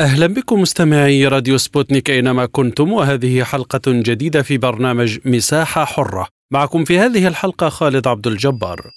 أهلا 0.00 0.26
بكم 0.26 0.60
مستمعي 0.60 1.26
راديو 1.26 1.58
سبوتنيك 1.58 2.10
أينما 2.10 2.46
كنتم 2.46 2.92
وهذه 2.92 3.44
حلقة 3.44 3.80
جديدة 3.86 4.42
في 4.42 4.58
برنامج 4.58 5.18
مساحة 5.24 5.84
حرة 5.84 6.26
معكم 6.50 6.84
في 6.84 6.98
هذه 6.98 7.26
الحلقة 7.26 7.68
خالد 7.68 8.06
عبد 8.06 8.26
الجبار 8.26 8.90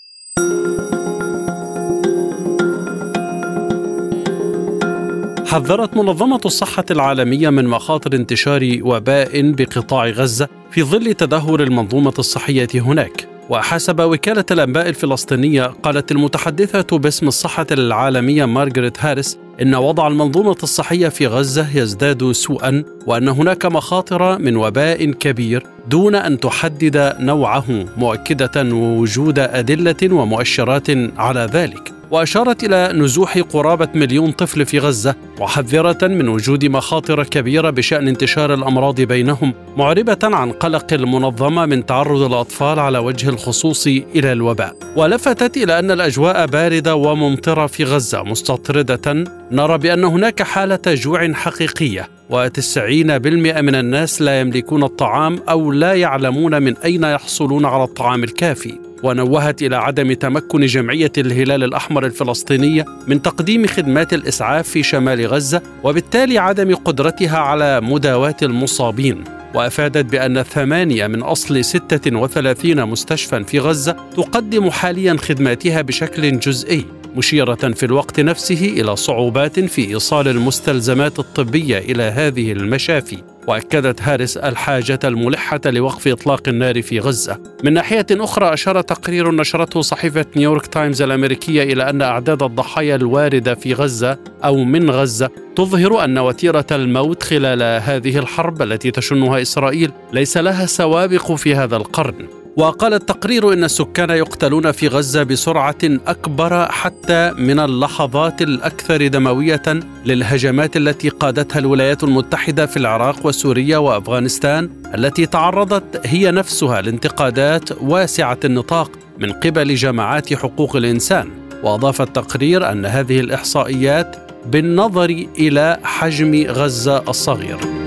حذرت 5.47 5.97
منظمة 5.97 6.41
الصحة 6.45 6.85
العالمية 6.91 7.49
من 7.49 7.65
مخاطر 7.65 8.15
انتشار 8.15 8.79
وباء 8.81 9.51
بقطاع 9.51 10.09
غزة 10.09 10.47
في 10.71 10.83
ظل 10.83 11.13
تدهور 11.13 11.63
المنظومة 11.63 12.13
الصحية 12.19 12.67
هناك. 12.75 13.27
وحسب 13.49 13.99
وكالة 13.99 14.45
الأنباء 14.51 14.89
الفلسطينية 14.89 15.63
قالت 15.63 16.11
المتحدثة 16.11 16.97
باسم 16.97 17.27
الصحة 17.27 17.67
العالمية 17.71 18.45
مارغريت 18.45 19.05
هاريس 19.05 19.42
إن 19.61 19.75
وضع 19.75 20.07
المنظومة 20.07 20.57
الصحية 20.63 21.09
في 21.09 21.27
غزة 21.27 21.77
يزداد 21.77 22.31
سوءا 22.31 22.83
وأن 23.07 23.27
هناك 23.27 23.65
مخاطر 23.65 24.39
من 24.39 24.55
وباء 24.55 25.11
كبير 25.11 25.63
دون 25.87 26.15
أن 26.15 26.39
تحدد 26.39 27.15
نوعه 27.19 27.85
مؤكدة 27.97 28.63
وجود 28.75 29.39
أدلة 29.39 30.13
ومؤشرات 30.13 30.87
على 31.17 31.49
ذلك. 31.53 32.03
وأشارت 32.13 32.63
إلى 32.63 32.91
نزوح 32.93 33.37
قرابة 33.37 33.87
مليون 33.95 34.31
طفل 34.31 34.65
في 34.65 34.79
غزة 34.79 35.15
محذرة 35.39 36.07
من 36.07 36.27
وجود 36.27 36.65
مخاطر 36.65 37.23
كبيرة 37.23 37.69
بشأن 37.69 38.07
انتشار 38.07 38.53
الأمراض 38.53 39.01
بينهم 39.01 39.53
معربة 39.77 40.17
عن 40.23 40.51
قلق 40.51 40.93
المنظمة 40.93 41.65
من 41.65 41.85
تعرض 41.85 42.21
الأطفال 42.21 42.79
على 42.79 42.97
وجه 42.97 43.29
الخصوص 43.29 43.87
إلى 43.87 44.31
الوباء 44.31 44.75
ولفتت 44.95 45.57
إلى 45.57 45.79
أن 45.79 45.91
الأجواء 45.91 46.45
باردة 46.45 46.95
وممطرة 46.95 47.67
في 47.67 47.83
غزة 47.83 48.23
مستطردة 48.23 49.23
نرى 49.51 49.77
بأن 49.77 50.03
هناك 50.03 50.43
حالة 50.43 50.81
جوع 50.87 51.33
حقيقية 51.33 52.09
وتسعين 52.33 53.17
بالمئة 53.17 53.61
من 53.61 53.75
الناس 53.75 54.21
لا 54.21 54.39
يملكون 54.39 54.83
الطعام 54.83 55.39
أو 55.49 55.71
لا 55.71 55.93
يعلمون 55.93 56.61
من 56.61 56.77
أين 56.77 57.03
يحصلون 57.03 57.65
على 57.65 57.83
الطعام 57.83 58.23
الكافي 58.23 58.73
ونوهت 59.03 59.61
إلى 59.61 59.75
عدم 59.75 60.13
تمكن 60.13 60.65
جمعية 60.65 61.11
الهلال 61.17 61.63
الأحمر 61.63 62.05
الفلسطينية 62.05 62.85
من 63.07 63.21
تقديم 63.21 63.67
خدمات 63.67 64.13
الإسعاف 64.13 64.67
في 64.67 64.83
شمال 64.83 65.27
غزة 65.27 65.61
وبالتالي 65.83 66.37
عدم 66.37 66.75
قدرتها 66.75 67.37
على 67.37 67.81
مداواة 67.81 68.37
المصابين. 68.41 69.23
وأفادت 69.53 70.11
بأن 70.11 70.43
ثمانية 70.43 71.07
من 71.07 71.23
أصل 71.23 71.63
36 71.63 72.85
مستشفى 72.85 73.43
في 73.43 73.59
غزة 73.59 73.95
تقدم 74.17 74.69
حاليا 74.69 75.17
خدماتها 75.17 75.81
بشكل 75.81 76.39
جزئي. 76.39 76.85
مشيرة 77.15 77.55
في 77.55 77.85
الوقت 77.85 78.19
نفسه 78.19 78.73
إلى 78.77 78.95
صعوبات 78.95 79.59
في 79.59 79.87
إيصال 79.87 80.27
المستلزمات 80.27 81.19
الطبية 81.19 81.77
إلى 81.77 82.03
هذه 82.03 82.51
المشافي 82.51 83.17
وأكدت 83.47 84.01
هارس 84.01 84.37
الحاجة 84.37 84.99
الملحة 85.03 85.61
لوقف 85.65 86.07
إطلاق 86.07 86.41
النار 86.47 86.81
في 86.81 86.99
غزة. 86.99 87.39
من 87.63 87.73
ناحية 87.73 88.05
أخرى 88.11 88.53
أشار 88.53 88.81
تقرير 88.81 89.31
نشرته 89.31 89.81
صحيفة 89.81 90.25
نيويورك 90.35 90.67
تايمز 90.67 91.01
الأمريكية 91.01 91.63
إلى 91.63 91.89
أن 91.89 92.01
أعداد 92.01 92.43
الضحايا 92.43 92.95
الواردة 92.95 93.55
في 93.55 93.73
غزة 93.73 94.17
أو 94.43 94.63
من 94.63 94.89
غزة 94.89 95.29
تظهر 95.55 96.03
أن 96.03 96.17
وتيرة 96.17 96.67
الموت 96.71 97.23
خلال 97.23 97.61
هذه 97.83 98.17
الحرب 98.17 98.61
التي 98.61 98.91
تشنها 98.91 99.41
إسرائيل 99.41 99.91
ليس 100.13 100.37
لها 100.37 100.65
سوابق 100.65 101.31
في 101.31 101.55
هذا 101.55 101.75
القرن. 101.77 102.42
وقال 102.57 102.93
التقرير 102.93 103.53
إن 103.53 103.63
السكان 103.63 104.09
يقتلون 104.09 104.71
في 104.71 104.87
غزة 104.87 105.23
بسرعة 105.23 105.75
أكبر 105.83 106.71
حتى 106.71 107.31
من 107.37 107.59
اللحظات 107.59 108.41
الأكثر 108.41 109.07
دموية 109.07 109.61
للهجمات 110.05 110.77
التي 110.77 111.09
قادتها 111.09 111.59
الولايات 111.59 112.03
المتحدة 112.03 112.65
في 112.65 112.77
العراق 112.77 113.25
وسوريا 113.25 113.77
وأفغانستان 113.77 114.69
التي 114.95 115.25
تعرضت 115.25 116.01
هي 116.05 116.31
نفسها 116.31 116.81
لانتقادات 116.81 117.81
واسعة 117.81 118.39
النطاق 118.45 118.91
من 119.19 119.31
قبل 119.31 119.75
جماعات 119.75 120.33
حقوق 120.33 120.75
الإنسان. 120.75 121.29
وأضاف 121.63 122.01
التقرير 122.01 122.71
أن 122.71 122.85
هذه 122.85 123.19
الإحصائيات 123.19 124.15
بالنظر 124.45 125.25
إلى 125.39 125.79
حجم 125.83 126.45
غزة 126.47 127.03
الصغير. 127.09 127.82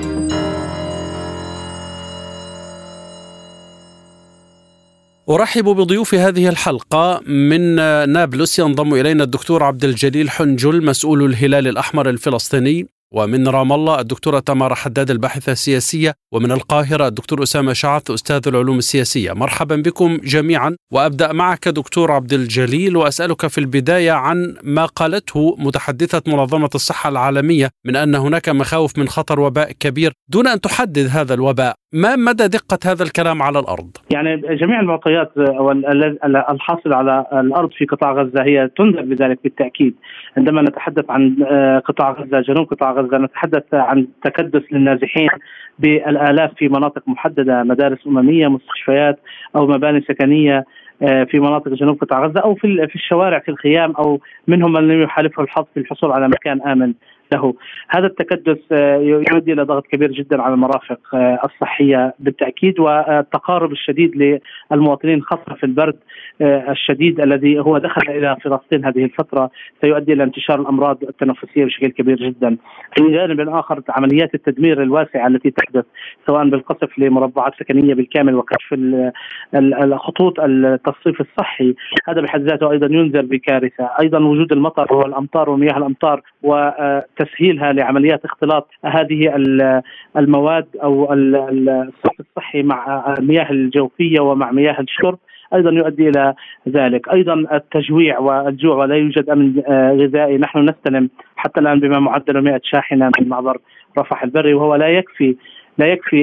أرحب 5.31 5.65
بضيوف 5.65 6.15
هذه 6.15 6.49
الحلقة 6.49 7.21
من 7.27 7.75
نابلس 8.13 8.59
ينضم 8.59 8.95
إلينا 8.95 9.25
الدكتور 9.25 9.63
عبد 9.63 9.85
الجليل 9.85 10.31
حنجل 10.31 10.85
مسؤول 10.85 11.25
الهلال 11.25 11.69
الأحمر 11.69 12.09
الفلسطيني 12.09 12.87
ومن 13.15 13.49
رام 13.49 13.73
الله 13.73 14.01
الدكتورة 14.01 14.39
تمارا 14.39 14.75
حداد 14.75 15.11
الباحثة 15.11 15.53
السياسية 15.53 16.15
ومن 16.33 16.53
القاهرة 16.53 17.07
الدكتور 17.07 17.43
أسامة 17.43 17.73
شعث 17.73 18.11
أستاذ 18.11 18.41
العلوم 18.47 18.79
السياسية. 18.79 19.33
مرحبا 19.33 19.77
بكم 19.77 20.17
جميعا 20.25 20.77
وأبدأ 20.93 21.33
معك 21.33 21.69
دكتور 21.69 22.13
عبد 22.13 22.33
الجليل 22.33 22.97
وأسألك 22.97 23.47
في 23.47 23.59
البداية 23.59 24.13
عن 24.13 24.57
ما 24.63 24.87
قالته 24.87 25.57
متحدثة 25.59 26.23
منظمة 26.27 26.71
الصحة 26.75 27.09
العالمية 27.09 27.71
من 27.87 27.97
أن 27.97 28.15
هناك 28.15 28.49
مخاوف 28.49 28.99
من 28.99 29.09
خطر 29.09 29.41
وباء 29.41 29.73
كبير 29.73 30.13
دون 30.29 30.47
أن 30.47 30.61
تحدد 30.61 31.09
هذا 31.13 31.35
الوباء. 31.35 31.75
ما 31.93 32.17
مدى 32.17 32.49
دقة 32.49 32.79
هذا 32.87 33.03
الكلام 33.03 33.43
على 33.43 33.59
الأرض؟ 33.59 33.91
يعني 34.11 34.37
جميع 34.37 34.81
المعطيات 34.81 35.33
الحاصلة 36.51 36.97
على 36.97 37.27
الأرض 37.33 37.71
في 37.71 37.85
قطاع 37.85 38.13
غزة 38.13 38.43
هي 38.43 38.69
تنذر 38.77 39.03
بذلك 39.03 39.39
بالتأكيد 39.45 39.95
عندما 40.37 40.63
نتحدث 40.63 41.05
عن 41.11 41.37
قطاع 41.85 42.11
غزة 42.11 42.41
جنوب 42.41 42.67
قطاع 42.67 42.93
غزة 42.93 43.19
نتحدث 43.19 43.63
عن 43.75 44.07
تكدس 44.25 44.63
للنازحين 44.73 45.29
بالآلاف 45.79 46.51
في 46.57 46.69
مناطق 46.69 47.03
محددة 47.07 47.63
مدارس 47.63 47.99
أممية 48.07 48.49
مستشفيات 48.49 49.19
أو 49.57 49.67
مباني 49.67 50.01
سكنية 50.01 50.65
في 51.01 51.41
مناطق 51.41 51.69
جنوب 51.69 52.01
قطاع 52.01 52.27
غزة 52.27 52.41
أو 52.41 52.55
في 52.55 52.87
في 52.89 52.95
الشوارع 52.95 53.39
في 53.39 53.51
الخيام 53.51 53.93
أو 53.93 54.21
منهم 54.47 54.73
من 54.73 54.89
لم 54.89 55.03
يحالفه 55.03 55.43
الحظ 55.43 55.65
في 55.75 55.81
الحصول 55.81 56.13
على 56.13 56.29
مكان 56.29 56.63
آمن 56.63 56.93
له 57.33 57.55
هذا 57.89 58.07
التكدس 58.07 58.59
يؤدي 59.01 59.53
إلى 59.53 59.63
ضغط 59.63 59.87
كبير 59.87 60.13
جدا 60.13 60.43
على 60.43 60.55
المرافق 60.55 61.01
الصحية 61.45 62.15
بالتأكيد 62.19 62.81
والتقارب 62.81 63.73
الشديد 63.73 64.41
للمواطنين 64.71 65.23
خاصة 65.23 65.55
في 65.55 65.65
البرد 65.65 65.97
الشديد 66.43 67.21
الذي 67.21 67.59
هو 67.59 67.79
دخل 67.79 68.11
إلى 68.11 68.37
فلسطين 68.45 68.85
هذه 68.85 69.05
الفترة 69.05 69.51
سيؤدي 69.81 70.13
إلى 70.13 70.23
انتشار 70.23 70.61
الأمراض 70.61 71.03
التنفسية 71.03 71.65
بشكل 71.65 71.89
كبير 71.89 72.17
جدا. 72.17 72.57
من 73.01 73.13
جانب 73.13 73.49
آخر 73.49 73.83
عمليات 73.89 74.35
التدمير 74.35 74.83
الواسعة 74.83 75.27
التي 75.27 75.51
تحدث 75.51 75.85
سواء 76.27 76.49
بالقصف 76.49 76.99
لمربعات 76.99 77.53
سكنية 77.59 77.95
بالكامل 77.95 78.35
وكشف 78.35 78.75
الخطوط 79.55 80.41
التصريف 80.41 81.21
الصحي 81.21 81.75
هذا 82.09 82.21
بحد 82.21 82.41
ذاته 82.41 82.71
أيضا 82.71 82.87
ينذر 82.87 83.23
بكارثة، 83.23 83.91
أيضا 84.01 84.19
وجود 84.19 84.53
المطر 84.53 84.95
والأمطار 84.95 85.51
ومياه 85.51 85.79
الأمطار 85.79 86.23
و 86.43 86.71
تسهيلها 87.17 87.73
لعمليات 87.73 88.25
اختلاط 88.25 88.69
هذه 88.85 89.35
المواد 90.17 90.67
أو 90.83 91.13
الصرف 91.13 92.21
الصحي 92.21 92.63
مع 92.63 93.15
المياه 93.19 93.51
الجوفية 93.51 94.21
ومع 94.21 94.53
مياه 94.53 94.81
الشرب 94.81 95.19
أيضا 95.55 95.71
يؤدي 95.71 96.09
إلى 96.09 96.35
ذلك، 96.69 97.09
أيضا 97.09 97.35
التجويع 97.53 98.19
والجوع 98.19 98.77
ولا 98.77 98.95
يوجد 98.95 99.31
أمن 99.31 99.61
غذائي، 100.01 100.39
نحن 100.39 100.59
نستلم 100.59 101.09
حتى 101.37 101.61
الآن 101.61 101.81
بما 101.81 101.99
معدل 101.99 102.45
100 102.45 102.61
شاحنة 102.65 103.11
من 103.21 103.29
معبر 103.29 103.59
رفح 103.99 104.23
البري 104.23 104.55
وهو 104.55 104.75
لا 104.75 104.89
يكفي 104.89 105.37
لا 105.79 105.87
يكفي 105.87 106.23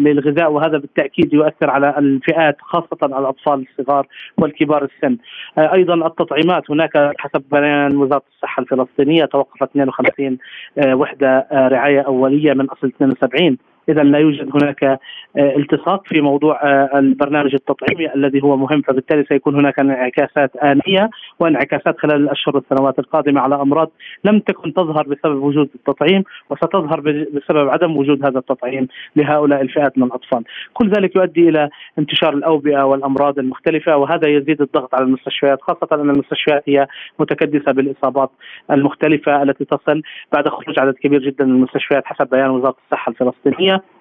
للغذاء 0.00 0.52
وهذا 0.52 0.78
بالتأكيد 0.78 1.34
يؤثر 1.34 1.70
على 1.70 1.98
الفئات 1.98 2.56
خاصة 2.60 2.98
على 3.02 3.18
الأطفال 3.18 3.66
الصغار 3.70 4.06
والكبار 4.38 4.84
السن. 4.84 5.16
أيضا 5.58 6.06
التطعيمات 6.06 6.70
هناك 6.70 7.12
حسب 7.18 7.42
بيان 7.50 7.96
وزارة 7.96 8.22
الصحة 8.34 8.60
الفلسطينية 8.62 9.24
توقفت 9.24 9.62
52 9.62 10.38
وحدة 10.78 11.46
رعاية 11.52 12.00
أولية 12.00 12.52
من 12.52 12.64
أصل 12.70 12.86
72 12.86 13.58
إذا 13.88 14.02
لا 14.02 14.18
يوجد 14.18 14.50
هناك 14.54 14.84
آه، 14.84 14.98
التصاق 15.36 16.02
في 16.06 16.20
موضوع 16.20 16.60
آه، 16.62 16.98
البرنامج 16.98 17.54
التطعيمي 17.54 18.14
الذي 18.14 18.42
هو 18.42 18.56
مهم 18.56 18.82
فبالتالي 18.82 19.24
سيكون 19.28 19.54
هناك 19.54 19.78
انعكاسات 19.78 20.56
آنية 20.56 21.10
وانعكاسات 21.40 21.98
خلال 21.98 22.16
الأشهر 22.16 22.56
والسنوات 22.56 22.98
القادمة 22.98 23.40
على 23.40 23.54
أمراض 23.54 23.90
لم 24.24 24.38
تكن 24.38 24.74
تظهر 24.74 25.08
بسبب 25.08 25.42
وجود 25.42 25.68
التطعيم 25.74 26.24
وستظهر 26.50 27.00
بسبب 27.00 27.68
عدم 27.68 27.96
وجود 27.96 28.26
هذا 28.26 28.38
التطعيم 28.38 28.88
لهؤلاء 29.16 29.60
الفئات 29.60 29.98
من 29.98 30.04
الأطفال، 30.04 30.44
كل 30.74 30.90
ذلك 30.90 31.16
يؤدي 31.16 31.48
إلى 31.48 31.68
انتشار 31.98 32.34
الأوبئة 32.34 32.82
والأمراض 32.82 33.38
المختلفة 33.38 33.96
وهذا 33.96 34.28
يزيد 34.28 34.60
الضغط 34.60 34.94
على 34.94 35.04
المستشفيات 35.04 35.62
خاصة 35.62 35.88
أن 35.92 36.10
المستشفيات 36.10 36.62
هي 36.66 36.86
متكدسة 37.18 37.72
بالإصابات 37.72 38.30
المختلفة 38.70 39.42
التي 39.42 39.64
تصل 39.64 40.02
بعد 40.32 40.48
خروج 40.48 40.78
عدد 40.78 40.94
كبير 40.94 41.20
جدا 41.20 41.44
من 41.44 41.50
المستشفيات 41.50 42.06
حسب 42.06 42.30
بيان 42.30 42.50
وزارة 42.50 42.76
الصحة 42.86 43.10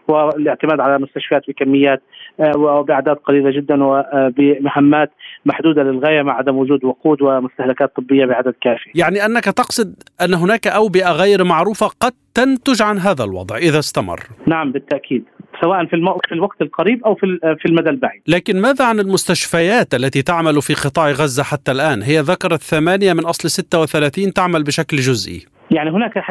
والاعتماد 0.07 0.79
على 0.79 0.99
مستشفيات 0.99 1.41
بكميات 1.47 2.01
آه، 2.39 2.57
وبأعداد 2.57 3.15
قليلة 3.15 3.51
جدا 3.51 3.83
وبمهمات 3.83 5.11
محدودة 5.45 5.83
للغاية 5.83 6.21
مع 6.21 6.37
عدم 6.37 6.57
وجود 6.57 6.83
وقود 6.83 7.21
ومستهلكات 7.21 7.95
طبية 7.95 8.25
بعدد 8.25 8.53
كافي. 8.61 8.91
يعني 8.95 9.25
أنك 9.25 9.43
تقصد 9.43 9.93
أن 10.21 10.33
هناك 10.33 10.67
أوبئة 10.67 11.11
غير 11.11 11.43
معروفة 11.43 11.87
قد 11.87 12.13
تنتج 12.33 12.81
عن 12.81 12.97
هذا 12.97 13.23
الوضع 13.23 13.57
إذا 13.57 13.79
استمر. 13.79 14.19
نعم 14.47 14.71
بالتأكيد. 14.71 15.23
سواء 15.61 15.85
في, 15.85 15.97
في 16.27 16.33
الوقت 16.33 16.61
القريب 16.61 17.05
أو 17.05 17.15
في 17.15 17.39
في 17.59 17.65
المدى 17.65 17.89
البعيد. 17.89 18.21
لكن 18.27 18.61
ماذا 18.61 18.85
عن 18.85 18.99
المستشفيات 18.99 19.93
التي 19.93 20.21
تعمل 20.21 20.61
في 20.61 20.73
قطاع 20.73 21.11
غزة 21.11 21.43
حتى 21.43 21.71
الآن؟ 21.71 22.01
هي 22.01 22.19
ذكرت 22.19 22.61
ثمانية 22.61 23.13
من 23.13 23.25
أصل 23.25 23.49
36 23.49 24.33
تعمل 24.33 24.63
بشكل 24.63 24.97
جزئي. 24.97 25.54
يعني 25.71 25.89
هناك 25.89 26.23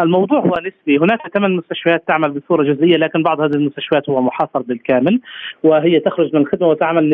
الموضوع 0.00 0.38
هو 0.38 0.52
نسبي. 0.58 0.98
هناك 0.98 1.18
ثمان 1.34 1.56
مستشفيات 1.56 2.02
تعمل 2.06 2.30
بصورة 2.30 2.62
جزئية 2.62 2.96
لكن 2.96 3.22
بعض 3.22 3.40
هذه 3.40 3.54
المستشفيات 3.54 4.10
هو 4.10 4.22
محاصر 4.22 4.62
بالكامل 4.62 5.20
وهي 5.62 6.00
تخرج 6.00 6.34
من 6.34 6.40
الخدمه 6.40 6.68
وتعمل 6.68 7.10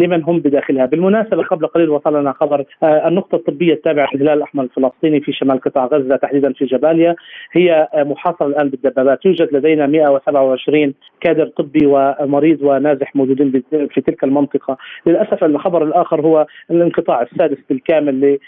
لمن 0.00 0.22
هم 0.22 0.38
بداخلها. 0.38 0.86
بالمناسبة 0.86 1.42
قبل 1.42 1.66
قليل 1.66 1.90
وصلنا 1.90 2.32
خبر 2.32 2.64
النقطة 2.82 3.36
الطبية 3.36 3.72
التابعة 3.72 4.08
للهلال 4.14 4.38
الاحمر 4.38 4.64
الفلسطيني 4.64 5.20
في 5.20 5.32
شمال 5.32 5.60
قطاع 5.60 5.86
غزة 5.86 6.16
تحديدا 6.16 6.52
في 6.52 6.64
جباليا. 6.64 7.14
هي 7.52 7.88
محاصرة 7.94 8.46
الآن 8.46 8.68
بالدبابات. 8.68 9.26
يوجد 9.26 9.48
لدينا 9.52 9.86
127 9.86 10.94
كادر 11.20 11.46
طبي 11.46 11.86
ومريض 11.86 12.58
ونازح 12.62 13.16
موجودين 13.16 13.62
في 13.70 14.00
تلك 14.00 14.24
المنطقة. 14.24 14.76
للأسف 15.06 15.44
الخبر 15.44 15.84
الآخر 15.84 16.20
هو 16.20 16.46
الانقطاع 16.70 17.22
السادس 17.22 17.58
بالكامل 17.70 18.38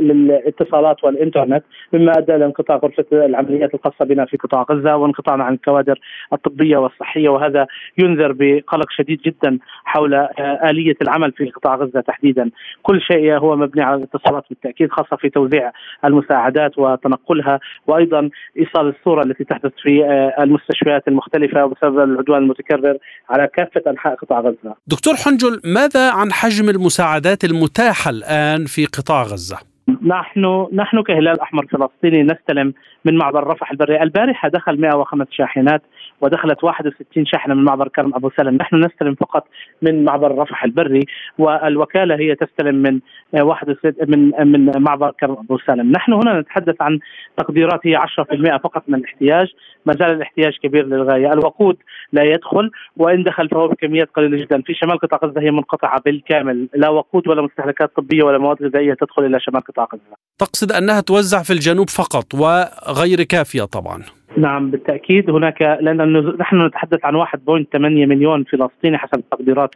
للاتصالات 0.00 1.04
والإنترنت. 1.04 1.30
الإنترنت 1.42 1.64
مما 1.92 2.18
أدى 2.18 2.34
إلى 2.36 2.44
انقطاع 2.44 2.76
غرفة 2.76 3.04
العمليات 3.12 3.74
الخاصة 3.74 4.04
بنا 4.04 4.24
في 4.24 4.36
قطاع 4.36 4.66
غزة 4.70 4.96
وانقطاعنا 4.96 5.44
عن 5.44 5.54
الكوادر 5.54 6.00
الطبية 6.32 6.76
والصحية 6.76 7.28
وهذا 7.28 7.66
ينذر 7.98 8.32
بقلق 8.32 8.90
شديد 8.90 9.20
جدا 9.20 9.58
حول 9.84 10.14
آه، 10.14 10.70
آلية 10.70 10.96
العمل 11.02 11.32
في 11.32 11.50
قطاع 11.50 11.74
غزة 11.74 12.00
تحديدا 12.00 12.50
كل 12.82 13.00
شيء 13.00 13.32
هو 13.32 13.56
مبني 13.56 13.82
على 13.82 13.96
الاتصالات 13.96 14.44
بالتأكيد 14.50 14.90
خاصة 14.90 15.16
في 15.16 15.28
توزيع 15.28 15.72
المساعدات 16.04 16.78
وتنقلها 16.78 17.60
وأيضا 17.86 18.30
إيصال 18.58 18.94
الصورة 18.98 19.22
التي 19.22 19.44
تحدث 19.44 19.72
في 19.82 20.04
آه، 20.04 20.42
المستشفيات 20.42 21.08
المختلفة 21.08 21.66
بسبب 21.66 21.98
العدوان 21.98 22.42
المتكرر 22.42 22.98
على 23.30 23.48
كافة 23.56 23.90
أنحاء 23.90 24.14
قطاع 24.14 24.40
غزة. 24.40 24.74
دكتور 24.86 25.14
حنجل 25.14 25.60
ماذا 25.64 26.10
عن 26.10 26.32
حجم 26.32 26.68
المساعدات 26.68 27.44
المتاحة 27.44 28.10
الآن 28.10 28.64
في 28.64 28.86
قطاع 28.86 29.22
غزة؟ 29.22 29.69
نحن 30.06 30.66
نحن 30.72 31.02
كهلال 31.02 31.40
أحمر 31.40 31.66
فلسطيني 31.66 32.22
نستلم 32.22 32.74
من 33.04 33.16
معبر 33.16 33.46
رفح 33.46 33.70
البري، 33.70 34.02
البارحة 34.02 34.48
دخل 34.48 34.80
105 34.80 35.26
شاحنات. 35.30 35.82
ودخلت 36.20 36.64
61 36.64 37.26
شاحنة 37.26 37.54
من 37.54 37.64
معبر 37.64 37.88
كرم 37.88 38.14
أبو 38.14 38.30
سلم، 38.36 38.54
نحن 38.54 38.84
نستلم 38.84 39.14
فقط 39.14 39.46
من 39.82 40.04
معبر 40.04 40.38
رفح 40.38 40.64
البري 40.64 41.06
والوكالة 41.38 42.14
هي 42.14 42.34
تستلم 42.34 42.74
من 42.74 43.00
واحد 43.40 43.76
من 44.08 44.30
من 44.52 44.82
معبر 44.82 45.10
كرم 45.20 45.32
أبو 45.32 45.58
سلم، 45.58 45.92
نحن 45.92 46.12
هنا 46.12 46.40
نتحدث 46.40 46.82
عن 46.82 46.98
تقديرات 47.36 47.80
هي 47.84 47.96
10% 47.96 48.58
فقط 48.58 48.82
من 48.88 48.98
الاحتياج، 48.98 49.46
ما 49.86 49.92
زال 49.92 50.10
الاحتياج 50.10 50.52
كبير 50.62 50.86
للغاية، 50.86 51.32
الوقود 51.32 51.76
لا 52.12 52.22
يدخل 52.22 52.70
وإن 52.96 53.22
دخل 53.22 53.48
فهو 53.48 53.68
بكميات 53.68 54.08
قليلة 54.16 54.36
جدا، 54.36 54.62
في 54.62 54.74
شمال 54.74 54.98
قطاع 54.98 55.20
غزة 55.24 55.40
هي 55.40 55.50
منقطعة 55.50 56.00
بالكامل، 56.04 56.68
لا 56.74 56.88
وقود 56.88 57.28
ولا 57.28 57.42
مستهلكات 57.42 57.96
طبية 57.96 58.22
ولا 58.22 58.38
مواد 58.38 58.62
غذائية 58.62 58.94
تدخل 58.94 59.24
إلى 59.24 59.40
شمال 59.40 59.60
قطاع 59.60 59.88
غزة. 59.94 60.16
تقصد 60.38 60.72
أنها 60.72 61.00
توزع 61.00 61.42
في 61.42 61.52
الجنوب 61.52 61.88
فقط 61.88 62.34
وغير 62.34 63.22
كافية 63.22 63.62
طبعا. 63.62 64.02
نعم 64.36 64.70
بالتأكيد 64.70 65.30
هناك 65.30 65.62
لأن 65.62 66.36
نحن 66.40 66.66
نتحدث 66.66 67.04
عن 67.04 67.16
1.8 67.16 67.26
مليون 67.74 68.44
فلسطيني 68.44 68.98
حسب 68.98 69.14
التقديرات 69.14 69.70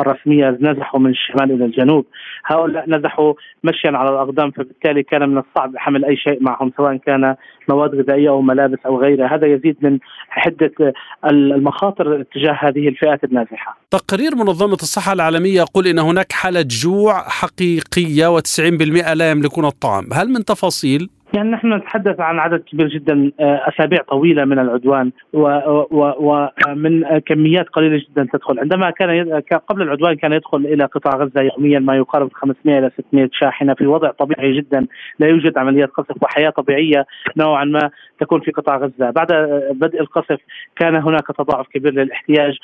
الرسمية 0.00 0.58
نزحوا 0.60 1.00
من 1.00 1.10
الشمال 1.10 1.52
إلى 1.52 1.64
الجنوب، 1.64 2.06
هؤلاء 2.44 2.90
نزحوا 2.90 3.34
مشيا 3.64 3.90
على 3.90 4.10
الأقدام 4.10 4.50
فبالتالي 4.50 5.02
كان 5.02 5.28
من 5.28 5.38
الصعب 5.38 5.76
حمل 5.76 6.04
أي 6.04 6.16
شيء 6.16 6.42
معهم 6.42 6.72
سواء 6.76 6.96
كان 6.96 7.34
مواد 7.68 7.94
غذائية 7.94 8.28
أو 8.28 8.42
ملابس 8.42 8.78
أو 8.86 9.00
غيرها، 9.00 9.34
هذا 9.34 9.46
يزيد 9.46 9.76
من 9.82 9.98
حدة 10.28 10.94
المخاطر 11.30 12.22
تجاه 12.22 12.58
هذه 12.60 12.88
الفئات 12.88 13.24
النازحة. 13.24 13.78
تقرير 13.90 14.36
منظمة 14.36 14.74
الصحة 14.74 15.12
العالمية 15.12 15.60
يقول 15.60 15.86
إن 15.86 15.98
هناك 15.98 16.32
حالة 16.32 16.64
جوع 16.68 17.28
حقيقية 17.28 18.38
و90% 18.38 19.14
لا 19.14 19.30
يملكون 19.30 19.64
الطعام، 19.64 20.04
هل 20.12 20.28
من 20.28 20.44
تفاصيل؟ 20.44 21.08
يعني 21.34 21.50
نحن 21.50 21.72
نتحدث 21.72 22.20
عن 22.20 22.38
عدد 22.38 22.60
كبير 22.60 22.88
جدا 22.88 23.32
آه، 23.40 23.62
أسابيع 23.68 24.02
طويلة 24.02 24.44
من 24.44 24.58
العدوان 24.58 25.10
ومن 25.32 27.18
كميات 27.18 27.68
قليلة 27.68 28.04
جدا 28.10 28.28
تدخل. 28.32 28.58
عندما 28.58 28.90
كان 28.90 29.42
قبل 29.68 29.82
العدوان 29.82 30.14
كان 30.14 30.32
يدخل 30.32 30.58
إلى 30.58 30.84
قطاع 30.84 31.16
غزة 31.16 31.40
يوميا 31.40 31.78
ما 31.78 31.96
يقارب 31.96 32.32
500 32.32 32.78
إلى 32.78 32.90
600 33.10 33.28
شاحنة 33.32 33.74
في 33.74 33.86
وضع 33.86 34.10
طبيعي 34.10 34.52
جدا 34.52 34.86
لا 35.18 35.26
يوجد 35.26 35.58
عمليات 35.58 35.90
قصف 35.90 36.22
وحياة 36.22 36.50
طبيعية 36.50 37.06
نوعا 37.36 37.64
ما 37.64 37.90
تكون 38.20 38.40
في 38.40 38.50
قطاع 38.50 38.76
غزة. 38.76 39.10
بعد 39.10 39.32
بدء 39.70 40.00
القصف 40.00 40.40
كان 40.76 40.96
هناك 40.96 41.26
تضاعف 41.38 41.66
كبير 41.68 41.92
للاحتياج 41.92 42.56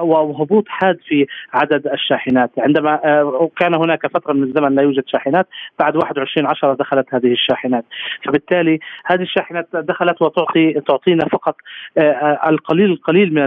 وهبوط 0.00 0.68
حاد 0.68 0.98
في 1.08 1.26
عدد 1.54 1.86
الشاحنات. 1.86 2.50
عندما 2.58 3.00
آه، 3.04 3.50
كان 3.56 3.74
هناك 3.74 4.06
فترة 4.06 4.32
من 4.32 4.42
الزمن 4.42 4.74
لا 4.74 4.82
يوجد 4.82 5.02
شاحنات 5.06 5.46
بعد 5.78 5.96
21 5.96 6.46
10 6.46 6.74
دخلت 6.74 7.14
هذه 7.14 7.32
الشاحنات 7.32 7.49
الشاحنات. 7.50 7.84
فبالتالي 8.24 8.78
هذه 9.04 9.22
الشاحنات 9.22 9.68
دخلت 9.74 10.22
وتعطي 10.22 10.72
تعطينا 10.72 11.24
فقط 11.28 11.56
آه، 11.98 12.00
آه، 12.00 12.48
القليل 12.48 12.90
القليل 12.90 13.34
من 13.34 13.42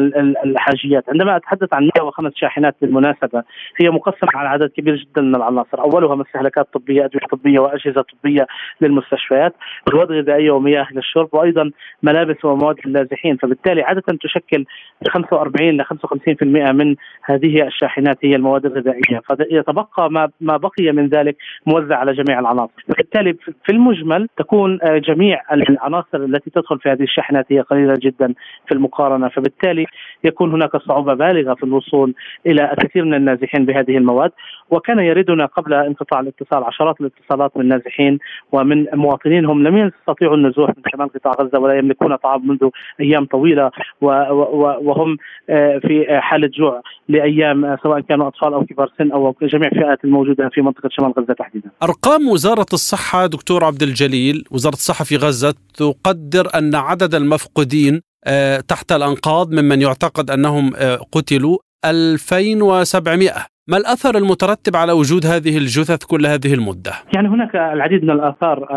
الحاجيات. 0.45 1.03
عندما 1.09 1.35
أتحدث 1.35 1.73
عن 1.73 1.83
105 1.83 2.33
شاحنات 2.35 2.75
بالمناسبة 2.81 3.43
هي 3.81 3.89
مقسمة 3.89 4.29
على 4.35 4.49
عدد 4.49 4.69
كبير 4.69 4.95
جدا 4.95 5.21
من 5.21 5.35
العناصر. 5.35 5.79
أولها 5.79 6.15
مستهلكات 6.15 6.67
طبية 6.73 7.05
أدوية 7.05 7.27
طبية 7.31 7.59
وأجهزة 7.59 8.01
طبية 8.01 8.47
للمستشفيات 8.81 9.55
مواد 9.93 10.11
غذائيه 10.11 10.51
ومياه 10.51 10.87
للشرب 10.91 11.29
وأيضا 11.31 11.71
ملابس 12.03 12.45
ومواد 12.45 12.75
للازحين 12.85 13.37
فبالتالي 13.37 13.81
عادة 13.81 14.03
تشكل 14.23 14.65
45 15.09 15.77
ل 15.77 15.83
55% 15.83 16.71
من 16.71 16.95
هذه 17.23 17.67
الشاحنات 17.67 18.17
هي 18.23 18.35
المواد 18.35 18.65
الغذائية. 18.65 19.21
فيتبقى 19.27 20.11
ما 20.11 20.29
ما 20.41 20.57
بقي 20.57 20.91
من 20.91 21.07
ذلك 21.07 21.35
موزع 21.67 21.95
على 21.97 22.13
جميع 22.13 22.39
العناصر. 22.39 22.83
فبالتالي 22.87 23.33
في 23.65 23.71
المجمل 23.93 24.27
تكون 24.37 24.79
آه، 24.83 24.97
جميع 24.97 25.41
العناصر 25.51 26.17
التي 26.17 26.49
تدخل 26.49 26.79
في 26.79 26.89
هذه 26.89 27.03
الشحنات 27.03 27.45
هي 27.49 27.59
قليلة 27.61 27.93
جدا 28.01 28.33
في 28.67 28.73
المقارنة. 28.73 29.29
فبالتالي 29.29 29.85
يكون 30.23 30.51
هناك 30.51 30.77
صعوبة 30.77 31.13
بالغة 31.13 31.53
في 31.53 31.63
الوصول 31.63 32.13
إلى 32.45 32.71
الكثير 32.71 33.05
من 33.05 33.13
النازحين 33.13 33.65
بهذه 33.65 33.97
المواد. 33.97 34.31
وكان 34.69 34.99
يردنا 34.99 35.45
قبل 35.45 35.73
انقطاع 35.73 36.19
الاتصال 36.19 36.63
عشرات 36.63 37.01
الاتصالات 37.01 37.57
من 37.57 37.67
نازحين 37.67 38.19
ومن 38.51 38.85
مواطنين 38.93 39.45
هم 39.45 39.63
لم 39.67 39.77
يستطيعوا 39.77 40.35
النزوح 40.35 40.69
من 40.69 40.83
شمال 40.91 41.09
قطاع 41.13 41.33
غزة 41.41 41.59
ولا 41.59 41.77
يملكون 41.77 42.15
طعام 42.15 42.47
منذ 42.47 42.69
أيام 42.99 43.25
طويلة. 43.25 43.71
وهم 44.01 45.17
آه، 45.49 45.77
في 45.77 46.05
حالة 46.21 46.47
جوع 46.47 46.81
لأيام 47.09 47.65
آه، 47.65 47.77
سواء 47.83 47.99
كانوا 47.99 48.27
أطفال 48.27 48.53
أو 48.53 48.65
كبار 48.65 48.91
سن 48.97 49.11
أو 49.11 49.35
جميع 49.41 49.69
الفئات 49.69 50.05
الموجودة 50.05 50.49
في 50.53 50.61
منطقة 50.61 50.89
شمال 50.91 51.13
غزة 51.17 51.33
تحديدا. 51.33 51.69
أرقام 51.83 52.27
وزارة 52.27 52.65
الصحة 52.73 53.25
دكتور 53.25 53.63
عبد 53.63 53.82
الجليل 53.83 54.43
وزارة 54.51 54.73
الصحة 54.73 55.05
في 55.05 55.15
غزة 55.17 55.53
تقدر 55.73 56.49
أن 56.55 56.75
عدد 56.75 57.15
المفقودين 57.15 58.01
آه، 58.25 58.59
تحت 58.59 58.91
الأنقاض 58.91 59.53
ممن 59.53 59.81
يعتقد 59.81 60.31
أنهم 60.31 60.73
قتلوا 61.11 61.57
2700 61.85 63.53
ما 63.67 63.77
الأثر 63.77 64.17
المترتب 64.17 64.75
على 64.75 64.91
وجود 64.91 65.25
هذه 65.25 65.57
الجثث 65.57 66.05
كل 66.05 66.25
هذه 66.25 66.53
المدة؟ 66.53 66.91
يعني 67.15 67.27
هناك 67.27 67.55
العديد 67.55 68.03
من 68.03 68.11
الآثار 68.11 68.67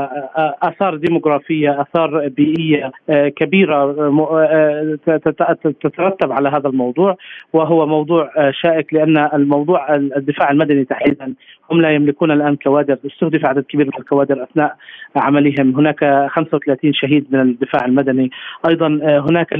آثار 0.62 0.96
ديموغرافية، 0.96 1.80
آثار 1.80 2.28
بيئية 2.28 2.92
كبيرة 3.36 3.92
تترتب 5.82 6.32
على 6.32 6.48
هذا 6.48 6.68
الموضوع 6.68 7.16
وهو 7.52 7.86
موضوع 7.86 8.30
شائك 8.50 8.94
لأن 8.94 9.28
الموضوع 9.34 9.94
الدفاع 9.94 10.50
المدني 10.50 10.84
تحديدا 10.84 11.34
هم 11.72 11.80
لا 11.80 11.90
يملكون 11.90 12.30
الآن 12.30 12.56
كوادر 12.56 12.98
استهدف 13.06 13.46
عدد 13.46 13.64
كبير 13.64 13.86
من 13.86 13.92
الكوادر 13.98 14.42
أثناء 14.42 14.76
عملهم. 15.16 15.76
هناك 15.76 16.28
35 16.30 16.92
شهيد 16.92 17.26
من 17.30 17.40
الدفاع 17.40 17.84
المدني. 17.84 18.30
أيضا 18.68 18.86
هناك 19.28 19.52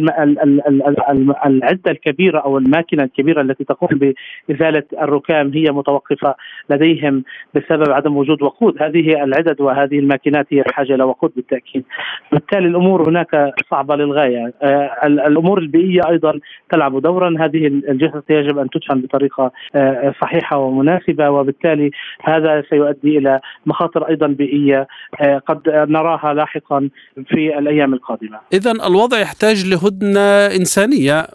العدة 1.47 1.91
الكبيرة 1.91 2.39
أو 2.39 2.59
الماكينه 2.59 3.03
الكبيرة 3.03 3.41
التي 3.41 3.65
تقوم 3.65 4.15
بإزالة 4.49 4.83
الركام 5.03 5.53
هي 5.55 5.65
متوقفة 5.71 6.35
لديهم 6.71 7.25
بسبب 7.55 7.91
عدم 7.91 8.17
وجود 8.17 8.43
وقود. 8.43 8.83
هذه 8.83 9.25
العدد 9.25 9.61
وهذه 9.61 9.99
الماكينات 9.99 10.47
هي 10.51 10.63
بحاجه 10.63 10.95
إلى 10.95 11.05
وقود 11.05 11.33
بالتأكيد. 11.37 11.85
بالتالي 12.33 12.69
الأمور 12.69 13.09
هناك 13.09 13.55
صعبة 13.71 13.97
للغاية. 13.97 14.53
الأمور 15.05 15.59
البيئية 15.59 16.01
أيضا 16.09 16.41
تلعب 16.71 17.03
دورا. 17.03 17.35
هذه 17.41 17.67
الجثث 17.67 18.31
يجب 18.31 18.59
أن 18.59 18.71
تدفن 18.71 19.01
بطريقة 19.01 19.53
صحيحة 20.21 20.59
ومناسبة 20.59 21.31
وبالتالي 21.31 21.91
هذا 22.23 22.62
سيؤدي 22.71 23.19
إلى 23.19 23.41
مخاطر 23.67 24.09
أيضا 24.09 24.26
بيئية 24.26 24.87
قد 25.47 25.61
نراها 25.69 26.35
لاحقا 26.35 26.88
في 27.29 27.59
الأيام 27.59 27.95
القادمة. 27.95 28.38
اذا 28.53 28.73
الوضع 28.87 29.19
يحتاج 29.19 29.73
لهدنة 29.73 30.47
إنسانية 30.47 31.26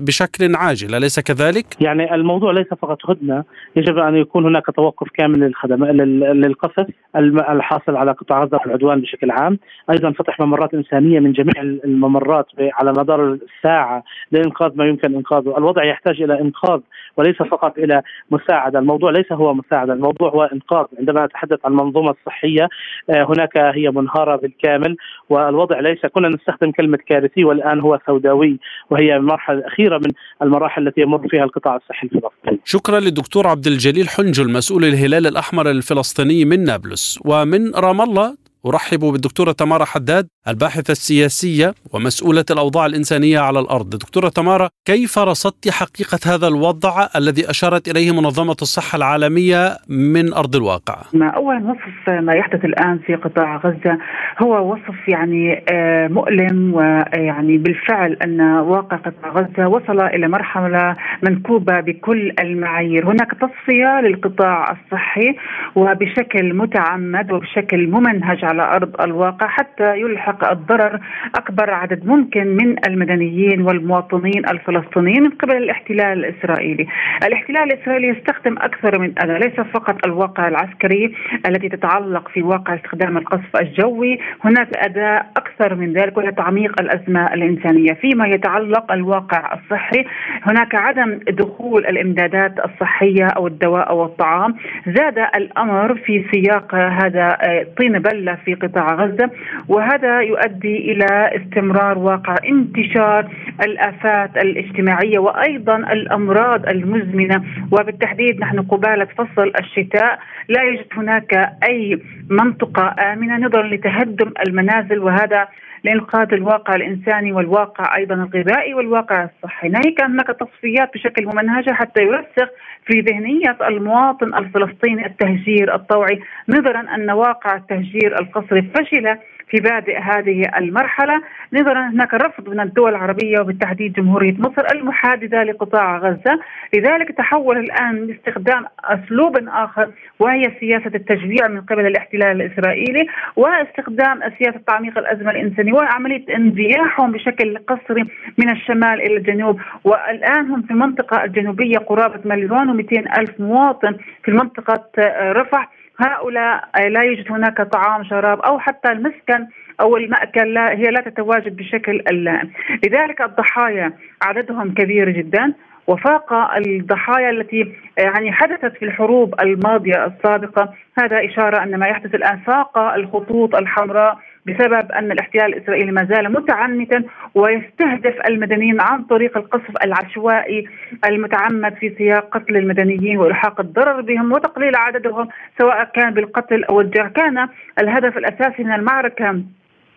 بشكل 0.00 0.56
عاجل 0.56 0.94
أليس 0.94 1.20
كذلك؟ 1.20 1.66
يعني 1.80 2.14
الموضوع 2.14 2.52
ليس 2.52 2.68
فقط 2.68 3.10
هدنة 3.10 3.44
يجب 3.76 3.98
أن 3.98 4.16
يكون 4.16 4.44
هناك 4.44 4.66
توقف 4.76 5.08
كامل 5.14 5.40
للخدمات 5.40 5.94
للقصف 5.94 6.86
الحاصل 7.16 7.96
على 7.96 8.12
قطاع 8.12 8.44
غزه 8.44 8.60
والعدوان 8.64 9.00
بشكل 9.00 9.30
عام، 9.30 9.58
أيضا 9.90 10.12
فتح 10.12 10.40
ممرات 10.40 10.74
إنسانية 10.74 11.20
من 11.20 11.32
جميع 11.32 11.62
الممرات 11.84 12.46
على 12.58 12.90
مدار 12.90 13.32
الساعة 13.32 14.04
لإنقاذ 14.32 14.70
ما 14.74 14.86
يمكن 14.86 15.14
إنقاذه، 15.14 15.58
الوضع 15.58 15.84
يحتاج 15.84 16.22
إلى 16.22 16.40
إنقاذ 16.40 16.80
وليس 17.16 17.36
فقط 17.36 17.78
إلى 17.78 18.02
مساعدة، 18.30 18.78
الموضوع 18.78 19.10
ليس 19.10 19.32
هو 19.32 19.54
مساعدة، 19.54 19.92
الموضوع 19.92 20.09
هو 20.22 20.42
إنقاذ، 20.42 20.86
عندما 20.98 21.26
نتحدث 21.26 21.58
عن 21.64 21.72
المنظومه 21.72 22.10
الصحيه 22.10 22.68
هناك 23.10 23.56
هي 23.56 23.90
منهارة 23.90 24.36
بالكامل 24.36 24.96
والوضع 25.28 25.80
ليس 25.80 26.06
كنا 26.06 26.28
نستخدم 26.28 26.70
كلمة 26.70 26.98
كارثي 27.08 27.44
والآن 27.44 27.80
هو 27.80 27.98
سوداوي 28.06 28.58
وهي 28.90 29.16
المرحله 29.16 29.58
الاخيره 29.58 29.98
من 29.98 30.12
المراحل 30.42 30.88
التي 30.88 31.00
يمر 31.00 31.28
فيها 31.28 31.44
القطاع 31.44 31.76
الصحي 31.76 32.06
الفلسطيني. 32.06 32.60
شكرا 32.64 33.00
للدكتور 33.00 33.46
عبد 33.46 33.66
الجليل 33.66 34.08
حنجل 34.08 34.52
مسؤول 34.52 34.84
الهلال 34.84 35.26
الأحمر 35.26 35.70
الفلسطيني 35.70 36.44
من 36.44 36.64
نابلس 36.64 37.20
ومن 37.24 37.74
رام 37.74 38.00
الله 38.00 38.49
أرحب 38.66 39.00
بالدكتورة 39.00 39.52
تمارا 39.52 39.84
حداد 39.84 40.28
الباحثة 40.48 40.92
السياسية 40.92 41.74
ومسؤولة 41.94 42.44
الأوضاع 42.50 42.86
الإنسانية 42.86 43.38
على 43.38 43.60
الأرض. 43.60 43.90
دكتورة 43.90 44.28
تمارا 44.28 44.68
كيف 44.84 45.18
رصدت 45.18 45.68
حقيقة 45.68 46.18
هذا 46.34 46.48
الوضع 46.48 47.06
الذي 47.16 47.50
أشارت 47.50 47.88
إليه 47.88 48.20
منظمة 48.20 48.56
الصحة 48.62 48.96
العالمية 48.96 49.76
من 49.88 50.34
أرض 50.34 50.56
الواقع؟ 50.56 50.96
ما 51.14 51.28
أول 51.28 51.56
وصف 51.64 52.08
ما 52.08 52.34
يحدث 52.34 52.64
الآن 52.64 52.98
في 52.98 53.14
قطاع 53.14 53.56
غزة 53.56 53.98
هو 54.42 54.72
وصف 54.72 55.08
يعني 55.08 55.64
مؤلم 56.08 56.74
ويعني 56.74 57.58
بالفعل 57.58 58.12
أن 58.12 58.40
واقع 58.40 58.96
قطاع 58.96 59.30
غزة 59.32 59.68
وصل 59.68 60.00
إلى 60.00 60.28
مرحلة 60.28 60.96
منكوبة 61.22 61.80
بكل 61.80 62.32
المعايير. 62.40 63.06
هناك 63.06 63.30
تصفية 63.40 64.00
للقطاع 64.00 64.70
الصحي 64.70 65.36
وبشكل 65.74 66.54
متعمد 66.54 67.32
وبشكل 67.32 67.88
ممنهج 67.88 68.44
على 68.50 68.62
أرض 68.62 69.00
الواقع 69.00 69.46
حتى 69.46 70.00
يلحق 70.00 70.50
الضرر 70.50 71.00
أكبر 71.34 71.70
عدد 71.70 72.06
ممكن 72.06 72.56
من 72.56 72.76
المدنيين 72.88 73.62
والمواطنين 73.62 74.48
الفلسطينيين 74.48 75.22
من 75.22 75.30
قبل 75.30 75.56
الاحتلال 75.56 76.24
الإسرائيلي. 76.24 76.86
الاحتلال 77.26 77.72
الإسرائيلي 77.72 78.08
يستخدم 78.08 78.58
أكثر 78.58 78.98
من 78.98 79.12
اداه 79.18 79.38
ليس 79.38 79.60
فقط 79.60 80.06
الواقع 80.06 80.48
العسكري 80.48 81.14
التي 81.46 81.68
تتعلق 81.68 82.28
في 82.28 82.42
واقع 82.42 82.74
استخدام 82.74 83.18
القصف 83.18 83.56
الجوي، 83.60 84.18
هناك 84.44 84.76
أداة 84.76 85.22
أكثر 85.36 85.74
من 85.74 85.92
ذلك 85.92 86.16
وهي 86.16 86.32
تعميق 86.32 86.80
الأزمة 86.80 87.34
الإنسانية، 87.34 87.92
فيما 87.92 88.26
يتعلق 88.26 88.92
الواقع 88.92 89.54
الصحي 89.54 90.04
هناك 90.42 90.74
عدم 90.74 91.20
دخول 91.30 91.86
الإمدادات 91.86 92.54
الصحية 92.64 93.26
أو 93.36 93.46
الدواء 93.46 93.88
أو 93.88 94.04
الطعام، 94.04 94.54
زاد 94.86 95.18
الأمر 95.18 95.94
في 95.94 96.24
سياق 96.32 96.74
هذا 96.74 97.38
طين 97.78 97.98
بلة 97.98 98.38
في 98.44 98.54
قطاع 98.54 98.94
غزة 98.94 99.30
وهذا 99.68 100.20
يؤدي 100.20 100.92
إلى 100.92 101.30
استمرار 101.36 101.98
واقع 101.98 102.34
انتشار 102.48 103.28
الآفات 103.64 104.36
الاجتماعية 104.36 105.18
وأيضا 105.18 105.76
الأمراض 105.76 106.68
المزمنة. 106.68 107.44
وبالتحديد 107.72 108.40
نحن 108.40 108.62
قبالة 108.62 109.04
فصل 109.04 109.52
الشتاء 109.60 110.18
لا 110.48 110.62
يوجد 110.62 110.86
هناك 110.96 111.34
أي 111.68 111.98
منطقة 112.30 112.94
آمنة. 113.12 113.36
نظرا 113.36 113.62
لتهدم 113.62 114.32
المنازل 114.46 114.98
وهذا 114.98 115.48
لإنقاذ 115.84 116.34
الواقع 116.34 116.74
الإنساني 116.74 117.32
والواقع 117.32 117.96
أيضا 117.96 118.14
الغذائي 118.14 118.74
والواقع 118.74 119.24
الصحي. 119.24 119.68
ناهيك 119.68 120.02
هناك 120.02 120.26
تصفيات 120.26 120.94
بشكل 120.94 121.26
ممنهجة 121.26 121.72
حتى 121.72 122.02
يرسخ 122.02 122.48
في 122.86 123.00
ذهنية 123.00 123.56
المواطن 123.68 124.34
الفلسطيني 124.34 125.06
التهجير 125.06 125.74
الطوعي. 125.74 126.20
نظرا 126.48 126.80
أن 126.94 127.10
واقع 127.10 127.56
التهجير 127.56 128.20
القسري 128.36 128.62
فشل 128.62 129.16
في 129.48 129.56
بادئ 129.60 129.98
هذه 129.98 130.50
المرحلة. 130.56 131.22
نظرا 131.52 131.88
هناك 131.88 132.14
رفض 132.14 132.48
من 132.48 132.60
الدول 132.60 132.90
العربية 132.90 133.40
وبالتحديد 133.40 133.92
جمهورية 133.92 134.34
مصر 134.38 134.62
المحادثة 134.74 135.44
لقطاع 135.44 135.98
غزة، 135.98 136.40
لذلك 136.74 137.08
تحول 137.12 137.58
الآن 137.58 138.06
لاستخدام 138.06 138.64
أسلوب 138.84 139.48
آخر 139.48 139.90
وهي 140.18 140.52
سياسة 140.60 140.90
التجويع 140.94 141.48
من 141.48 141.60
قبل 141.60 141.86
الاحتلال 141.86 142.42
الإسرائيلي 142.42 143.06
واستخدام 143.36 144.20
سياسة 144.38 144.60
تعميق 144.66 144.98
الأزمة 144.98 145.30
الإنسانية 145.30 145.72
وعملية 145.72 146.36
انزياحهم 146.36 147.12
بشكل 147.12 147.58
قسري 147.58 148.04
من 148.38 148.50
الشمال 148.50 149.02
إلى 149.02 149.16
الجنوب. 149.16 149.60
والآن 149.84 150.50
هم 150.50 150.62
في 150.62 150.70
المنطقة 150.70 151.24
الجنوبية 151.24 151.78
قرابة 151.78 152.20
مليون 152.24 152.82
و200 152.82 153.18
ألف 153.18 153.40
مواطن 153.40 153.96
في 154.24 154.30
منطقه 154.30 154.84
رفح. 155.32 155.79
هؤلاء 156.00 156.88
لا 156.88 157.02
يوجد 157.02 157.32
هناك 157.32 157.62
طعام 157.62 158.04
شراب 158.04 158.40
أو 158.40 158.58
حتى 158.58 158.92
المسكن 158.92 159.46
أو 159.80 159.96
المأكل 159.96 160.54
لا 160.54 160.70
هي 160.72 160.82
لا 160.82 161.00
تتواجد 161.00 161.56
بشكل 161.56 162.02
اللائم 162.10 162.50
لذلك 162.84 163.20
الضحايا 163.20 163.92
عددهم 164.22 164.74
كبير 164.74 165.10
جدا 165.10 165.54
وفاق 165.86 166.32
الضحايا 166.56 167.30
التي 167.30 167.72
يعني 167.98 168.32
حدثت 168.32 168.76
في 168.76 168.84
الحروب 168.84 169.34
الماضية 169.40 170.06
السابقة. 170.06 170.74
هذا 170.98 171.24
إشارة 171.24 171.62
أن 171.62 171.78
ما 171.78 171.86
يحدث 171.86 172.14
الآن 172.14 172.38
فاق 172.38 172.78
الخطوط 172.78 173.54
الحمراء 173.54 174.18
بسبب 174.46 174.92
أن 174.92 175.12
الاحتلال 175.12 175.54
الإسرائيلي 175.54 175.92
ما 175.92 176.04
زال 176.04 176.32
متعنتا 176.32 177.04
ويستهدف 177.34 178.14
المدنيين 178.28 178.80
عن 178.80 179.04
طريق 179.04 179.36
القصف 179.36 179.84
العشوائي 179.84 180.68
المتعمد 181.04 181.74
في 181.74 181.94
سياق 181.98 182.28
قتل 182.38 182.56
المدنيين 182.56 183.18
وإلحاق 183.18 183.60
الضرر 183.60 184.00
بهم 184.00 184.32
وتقليل 184.32 184.76
عددهم 184.76 185.28
سواء 185.58 185.84
كان 185.84 186.14
بالقتل 186.14 186.64
أو 186.64 186.80
الجرح 186.80 187.08
كان 187.08 187.48
الهدف 187.78 188.18
الأساسي 188.18 188.64
من 188.64 188.72
المعركة 188.72 189.42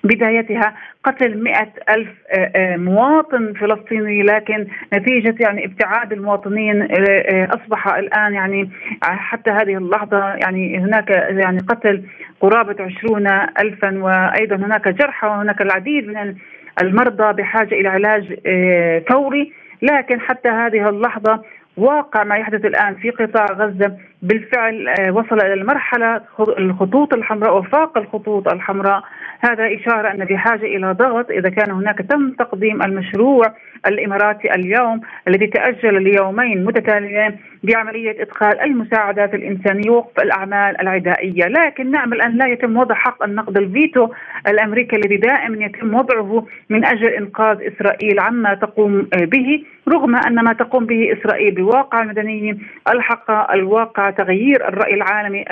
بدايتها 0.04 0.74
قتل 1.04 1.44
مئة 1.44 1.68
ألف 1.90 2.10
مواطن 2.78 3.54
فلسطيني 3.54 4.24
لكن 4.24 4.68
نتيجة 4.94 5.36
يعني 5.40 5.66
ابتعاد 5.66 6.14
المواطنين 6.14 6.88
أصبح 7.32 7.88
الآن 7.96 8.34
يعني 8.34 8.70
حتى 9.04 9.52
هذه 9.52 9.78
اللحظة 9.78 10.34
يعني 10.34 10.78
هناك 10.78 11.10
يعني 11.10 11.58
قتل 11.60 12.04
قرابة 12.42 12.84
عشرون 12.84 13.28
ألفا 13.60 14.04
وأيضا 14.04 14.56
هناك 14.56 14.88
جرحى 14.88 15.28
وهناك 15.28 15.62
العديد 15.62 16.08
من 16.08 16.36
المرضى 16.82 17.34
بحاجة 17.42 17.76
إلى 17.76 17.90
علاج 17.90 18.34
فوري. 19.10 19.54
لكن 19.82 20.20
حتى 20.20 20.50
هذه 20.50 20.90
اللحظة 20.90 21.44
واقع 21.78 22.24
ما 22.24 22.38
يحدث 22.38 22.66
الآن 22.66 22.96
في 22.96 23.10
قطاع 23.10 23.46
غزة. 23.46 23.98
بالفعل 24.22 24.88
وصل 25.10 25.42
إلى 25.42 25.54
المرحلة 25.54 26.22
الخطوط 26.58 27.14
الحمراء 27.14 27.58
وفاق 27.58 27.98
الخطوط 27.98 28.48
الحمراء. 28.48 29.04
هذا 29.40 29.76
إشارة 29.76 30.12
أن 30.12 30.26
بحاجة 30.26 30.66
إلى 30.66 30.92
ضغط. 30.92 31.32
إذا 31.32 31.50
كان 31.50 31.72
هناك 31.72 31.98
تم 31.98 32.32
تقديم 32.32 32.82
المشروع 32.82 33.54
الإماراتي 33.88 34.56
اليوم 34.56 35.02
الذي 35.28 35.48
تأجل 35.48 36.04
ليومين 36.04 36.66
متتاليين 36.66 37.40
بعملية 37.64 38.22
إدخال 38.22 38.60
المساعدات 38.62 39.34
الإنسانية 39.34 39.90
ووقف 39.90 40.20
الأعمال 40.24 40.82
العدائية. 40.82 41.48
لكن 41.48 41.92
نأمل 41.92 42.22
أن 42.22 42.38
لا 42.38 42.48
يتم 42.48 42.78
وضع 42.78 42.96
حق 42.96 43.24
النقض 43.24 43.58
الفيتو 43.58 44.10
الأمريكي 44.48 44.96
الذي 44.96 45.18
دائما 45.18 45.66
يتم 45.66 45.94
وضعه 45.94 46.48
من 46.70 46.86
أجل 46.86 47.08
إنقاذ 47.08 47.58
إسرائيل 47.62 48.20
عما 48.20 48.54
تقوم 48.54 49.08
به 49.22 49.64
رغم 49.90 50.16
أن 50.16 50.36
ما 50.36 50.54
تقوم 50.54 50.86
به 50.86 51.14
إسرائيل 51.14 51.56
بواقع 51.56 52.02
المدنيين 52.02 52.68
ألحق 52.94 53.52
الواقع 53.52 54.10
تغيير 54.10 54.68
الرأي 54.68 54.94
العالمي 54.94 55.46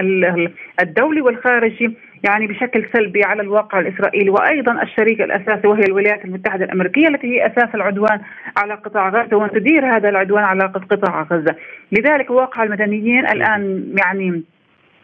الدولي 0.82 1.22
والخارجي. 1.22 1.91
يعني 2.24 2.48
بشكل 2.48 2.86
سلبي 2.94 3.24
على 3.24 3.42
الواقع 3.42 3.80
الإسرائيلي 3.80 4.30
وأيضا 4.30 4.82
الشريك 4.82 5.22
الأساسي 5.22 5.68
وهي 5.68 5.84
الولايات 5.84 6.25
المتحدة 6.25 6.66
الأمريكية 6.66 7.08
التي 7.08 7.28
هي 7.28 7.46
أساس 7.46 7.75
العدوان 7.75 8.22
على 8.58 8.74
قطاع 8.74 9.10
غزة 9.10 9.38
وان 9.38 9.51
تدير 9.51 9.96
هذا 9.96 10.10
العدوان 10.10 10.44
على 10.44 10.63
قطاع 10.63 11.28
غزة، 11.32 11.56
لذلك 11.92 12.30
واقع 12.30 12.63
المدنيين 12.63 13.28
الآن 13.28 13.94
يعني 13.98 14.44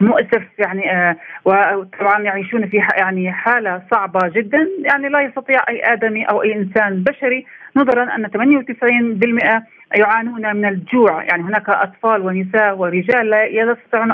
مؤسف 0.00 0.42
يعني 0.58 0.92
آه 0.92 1.16
وطبعا 1.44 2.22
يعيشون 2.22 2.68
في 2.68 2.76
يعني 2.96 3.32
حالة 3.32 3.82
صعبة 3.90 4.28
جدا. 4.28 4.68
يعني 4.84 5.08
لا 5.08 5.20
يستطيع 5.20 5.60
أي 5.68 5.92
آدمي 5.92 6.24
أو 6.24 6.42
أي 6.42 6.54
إنسان 6.54 7.02
بشري 7.02 7.46
نظرا 7.76 8.16
أن 8.16 8.26
98% 8.26 9.62
يعانون 9.94 10.56
من 10.56 10.64
الجوع. 10.64 11.24
يعني 11.24 11.42
هناك 11.42 11.68
أطفال 11.68 12.22
ونساء 12.22 12.76
ورجال 12.76 13.30
لا 13.30 13.44
يستطيعون 13.44 14.10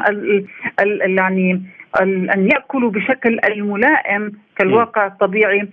يعني 1.19 1.63
أن 2.01 2.49
يأكلوا 2.53 2.91
بشكل 2.91 3.41
الملائم 3.45 4.33
كالواقع 4.57 5.07
الطبيعي. 5.07 5.69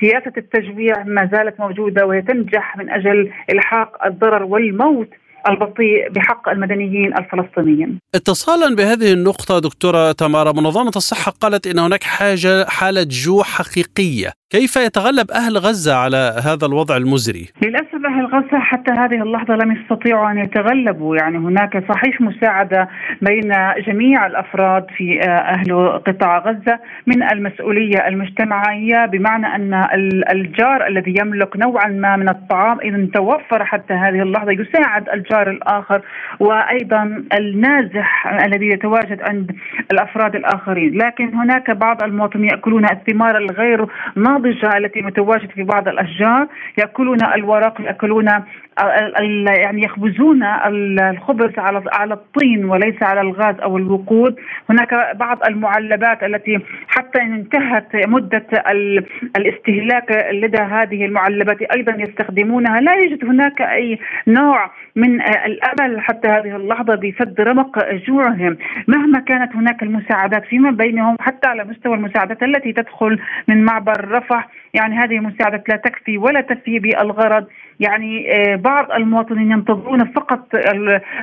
سياسه 0.00 0.32
التجويع 0.36 1.04
ما 1.04 1.28
زالت 1.32 1.60
موجودة 1.60 2.06
وهي 2.06 2.22
تنجح 2.22 2.76
من 2.76 2.90
أجل 2.90 3.32
إلحاق 3.50 4.06
الضرر 4.06 4.42
والموت. 4.42 5.08
البطيء 5.48 6.10
بحق 6.10 6.48
المدنيين 6.48 7.14
الفلسطينيين. 7.18 7.98
اتصالا 8.14 8.76
بهذه 8.76 9.12
النقطة 9.12 9.58
دكتورة 9.58 10.12
تمارا 10.12 10.52
منظمة 10.52 10.92
الصحة 10.96 11.32
قالت 11.40 11.66
أن 11.66 11.78
هناك 11.78 12.02
حاجة 12.02 12.64
حالة 12.68 13.06
جوع 13.10 13.42
حقيقية 13.42 14.30
كيف 14.50 14.76
يتغلب 14.76 15.30
أهل 15.30 15.58
غزة 15.58 15.94
على 15.94 16.40
هذا 16.46 16.66
الوضع 16.66 16.96
المزري؟ 16.96 17.48
للأسف 17.62 18.00
أهل 18.06 18.26
غزة 18.26 18.58
حتى 18.58 18.92
هذه 18.92 19.22
اللحظة 19.22 19.54
لم 19.54 19.76
يستطيعوا 19.76 20.30
أن 20.30 20.38
يتغلبوا 20.38 21.16
يعني 21.16 21.38
هناك 21.38 21.84
صحيح 21.88 22.20
مساعدة 22.20 22.88
بين 23.22 23.52
جميع 23.86 24.26
الأفراد 24.26 24.86
في 24.96 25.20
آه، 25.20 25.28
أهل 25.28 26.00
قطاع 26.06 26.38
غزة 26.38 26.78
من 27.06 27.22
المسؤولية 27.22 28.08
المجتمعية 28.08 29.06
بمعنى 29.06 29.46
أن 29.46 29.74
الجار 30.30 30.86
الذي 30.86 31.14
يملك 31.20 31.56
نوعا 31.56 31.88
ما 31.88 32.16
من 32.16 32.28
الطعام 32.28 32.80
إذا 32.80 33.08
توفر 33.14 33.64
حتى 33.64 33.94
هذه 33.94 34.22
اللحظة 34.22 34.52
يساعد 34.52 35.08
الجار 35.08 35.33
الآخر 35.42 36.00
وأيضا 36.40 37.24
النازح 37.38 38.26
الذي 38.44 38.66
يتواجد 38.68 39.22
عند 39.22 39.56
الأفراد 39.92 40.36
الآخرين. 40.36 40.98
لكن 40.98 41.34
هناك 41.34 41.70
بعض 41.70 42.02
المواطنين 42.02 42.50
يأكلون 42.50 42.84
الثمار 42.84 43.36
الغير 43.36 43.86
ناضجة 44.16 44.76
التي 44.76 45.02
متواجدة 45.02 45.52
في 45.54 45.62
بعض 45.62 45.88
الأشجار 45.88 46.46
يأكلون 46.78 47.18
الورق 47.34 47.80
يأكلون 47.80 48.28
يعني 49.58 49.84
يخبزون 49.84 50.42
الخبز 50.42 51.58
على 51.58 51.82
على 51.92 52.14
الطين 52.14 52.64
وليس 52.64 53.02
على 53.02 53.20
الغاز 53.20 53.54
أو 53.60 53.76
الوقود، 53.76 54.36
هناك 54.70 55.16
بعض 55.16 55.38
المعلبات 55.48 56.22
التي 56.22 56.60
حتى 56.88 57.22
ان 57.22 57.32
انتهت 57.32 58.06
مدة 58.06 58.46
الاستهلاك 59.36 60.28
لدى 60.32 60.62
هذه 60.62 61.04
المعلبات 61.04 61.62
أيضا 61.62 61.94
يستخدمونها، 61.98 62.80
لا 62.80 62.94
يوجد 62.94 63.24
هناك 63.24 63.60
أي 63.60 63.98
نوع 64.26 64.70
من 64.96 65.20
الامل 65.22 66.00
حتى 66.00 66.28
هذه 66.28 66.56
اللحظة 66.56 66.94
بسد 66.94 67.40
رمق 67.40 67.94
جوعهم، 67.94 68.56
مهما 68.88 69.20
كانت 69.20 69.56
هناك 69.56 69.82
المساعدات 69.82 70.44
فيما 70.44 70.70
بينهم 70.70 71.16
حتى 71.20 71.46
على 71.46 71.64
مستوى 71.64 71.94
المساعدات 71.94 72.42
التي 72.42 72.72
تدخل 72.72 73.18
من 73.48 73.64
معبر 73.64 74.08
رفح، 74.10 74.48
يعني 74.74 74.96
هذه 74.96 75.16
المساعدات 75.16 75.68
لا 75.68 75.76
تكفي 75.76 76.18
ولا 76.18 76.40
تفي 76.40 76.78
بالغرض. 76.78 77.46
يعني 77.80 78.34
آه، 78.34 78.56
بعض 78.56 78.92
المواطنين 78.92 79.50
ينتظرون 79.50 80.04
فقط 80.04 80.54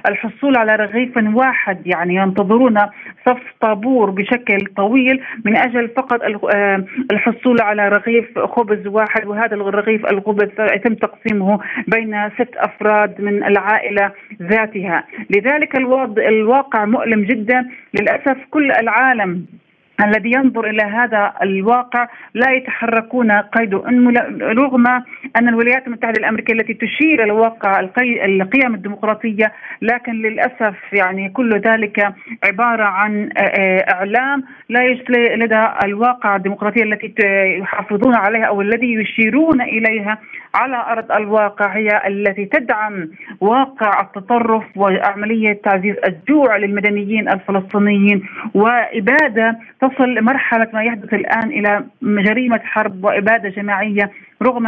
الحصول 0.10 0.58
على 0.58 0.76
رغيف 0.76 1.18
واحد 1.18 1.88
يعني 1.88 2.16
ينتظرون 2.16 2.78
صف 3.26 3.42
طابور 3.62 4.10
بشكل 4.10 4.58
طويل 4.78 5.22
من 5.46 5.58
أجل 5.58 5.90
فقط 5.90 6.22
آه، 6.56 6.86
الحصول 7.12 7.62
على 7.62 7.90
رغيف 7.90 8.40
خبز 8.40 8.88
واحد 8.88 9.26
وهذا 9.26 9.56
الرغيف 9.56 10.06
الخبز 10.06 10.50
يتم 10.60 10.94
تقسيمه 10.94 11.60
بين 11.88 12.30
ست 12.30 12.56
أفراد 12.56 13.22
من 13.22 13.44
العائلة 13.44 14.12
ذاتها. 14.42 15.04
لذلك 15.30 15.78
الواقع 16.18 16.86
مؤلم 16.86 17.24
جدا. 17.24 17.68
للأسف 17.94 18.38
كل 18.52 18.72
العالم 18.72 19.46
الذي 20.04 20.32
ينظر 20.32 20.70
إلى 20.70 20.84
هذا 20.84 21.34
الواقع 21.42 22.08
لا 22.34 22.52
يتحركون 22.52 23.32
قيد 23.32 23.74
رغم 24.42 24.88
أن 25.38 25.48
الولايات 25.48 25.88
المتحدة 25.88 26.20
الأمريكية 26.20 26.54
التي 26.54 26.74
تشير 26.74 27.24
إلى 27.24 27.32
واقع 27.32 27.80
القيم 27.80 28.74
الديمقراطية 28.76 29.52
لكن 29.82 30.12
للأسف 30.14 30.76
يعني 30.94 31.30
كل 31.30 31.60
ذلك 31.60 32.14
عبارة 32.46 32.84
عن 32.84 33.30
إعلام 33.94 34.44
لا 34.70 34.82
يوجد 34.82 35.12
لدى 35.12 35.68
الواقع 35.84 36.36
الديمقراطية 36.36 36.84
التي 36.84 37.14
يحافظون 37.60 38.16
عليها 38.16 38.46
أو 38.46 38.62
الذي 38.62 38.94
يشيرون 38.94 39.62
إليها 39.62 40.18
على 40.56 40.78
أرض 40.88 41.12
الواقع 41.12 41.68
هي 41.68 42.02
التي 42.08 42.46
تدعم 42.46 43.10
واقع 43.42 44.02
التطرف 44.02 44.64
وعملية 44.76 45.54
تعزيز 45.64 45.96
الجوع 46.08 46.58
للمدنيين 46.58 47.30
الفلسطينيين 47.30 48.24
وإبادة 48.54 49.60
تصل 49.96 50.14
لمرحلة 50.14 50.68
ما 50.74 50.84
يحدث 50.84 51.14
الآن 51.14 51.50
إلى 51.50 51.86
جريمه 52.02 52.60
حرب 52.64 53.04
وإبادة 53.04 53.50
جماعية. 53.50 54.12
رغم 54.42 54.68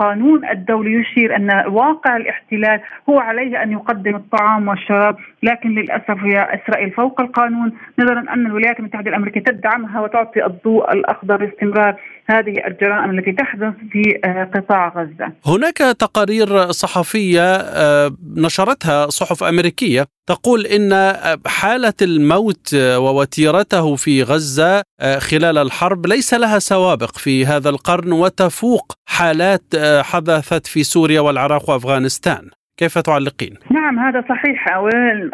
القانون 0.00 0.48
الدولي 0.48 0.92
يشير 0.92 1.36
أن 1.36 1.64
واقع 1.66 2.16
الاحتلال 2.16 2.80
هو 3.08 3.18
عليه 3.18 3.62
أن 3.62 3.72
يقدم 3.72 4.16
الطعام 4.16 4.68
والشراب 4.68 5.16
لكن 5.42 5.68
للأسف 5.68 6.16
هي 6.24 6.60
إسرائيل 6.60 6.90
فوق 6.90 7.20
القانون 7.20 7.72
نظرا 7.98 8.20
أن 8.20 8.46
الولايات 8.46 8.78
المتحدة 8.78 9.10
الأمريكية 9.10 9.40
تدعمها 9.40 10.00
وتعطي 10.00 10.46
الضوء 10.46 10.92
الأخضر 10.92 11.42
لاستمرار 11.42 11.96
هذه 12.26 12.66
الجرائم 12.66 13.18
التي 13.18 13.32
تحدث 13.32 13.74
في 13.92 14.20
آه، 14.24 14.50
قطاع 14.54 14.88
غزة. 14.96 15.32
هناك 15.46 15.76
تقارير 15.76 16.70
صحفية 16.70 17.54
آه، 17.56 18.10
نشرتها 18.36 19.06
صحف 19.06 19.44
أمريكية 19.44 20.06
تقول 20.26 20.66
إن 20.66 21.16
حالة 21.46 21.92
الموت 22.02 22.74
ووتيرته 22.74 23.96
في 23.96 24.22
غزة 24.22 24.82
آه، 25.00 25.18
خلال 25.18 25.58
الحرب 25.58 26.06
ليس 26.06 26.34
لها 26.34 26.58
سوابق 26.58 27.18
في 27.18 27.46
هذا 27.46 27.70
القرن 27.70 28.12
وتفوق 28.12 28.92
حالات 29.18 29.62
حدثت 30.02 30.66
في 30.66 30.82
سوريا 30.82 31.20
والعراق 31.20 31.70
وأفغانستان. 31.70 32.50
كيف 32.80 32.98
تعلقين؟ 32.98 33.54
نعم 33.70 33.98
هذا 33.98 34.24
صحيح 34.28 34.68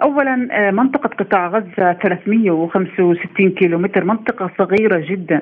اولا 0.02 0.48
آه، 0.52 0.70
منطقة 0.70 1.08
قطاع 1.08 1.48
غزة 1.48 1.92
365 1.92 3.50
كيلو 3.50 3.78
متر 3.78 4.04
منطقة 4.04 4.50
صغيرة 4.58 5.06
جدا 5.10 5.40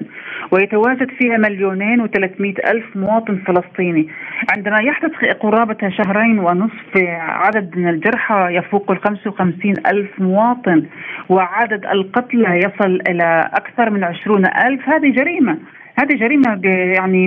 ويتواجد 0.50 1.10
فيها 1.18 1.36
مليونين 1.36 2.06
و300 2.06 2.70
ألف 2.70 2.96
مواطن 2.96 3.42
فلسطيني 3.46 4.08
عندما 4.56 4.80
يحدث 4.82 5.12
قرابة 5.40 5.90
شهرين 5.90 6.38
ونصف 6.38 6.96
عدد 7.18 7.76
من 7.76 7.88
الجرحى 7.88 8.48
يفوق 8.50 8.90
ال 8.90 8.98
55 8.98 9.74
ألف 9.86 10.10
مواطن 10.18 10.86
وعدد 11.28 11.86
القتلى 11.86 12.58
يصل 12.58 13.00
إلى 13.08 13.50
أكثر 13.52 13.90
من 13.90 14.04
20 14.04 14.46
ألف 14.46 14.88
هذه 14.88 15.10
جريمة 15.10 15.58
هذه 15.98 16.14
جريمة 16.14 16.60
يعني 16.94 17.26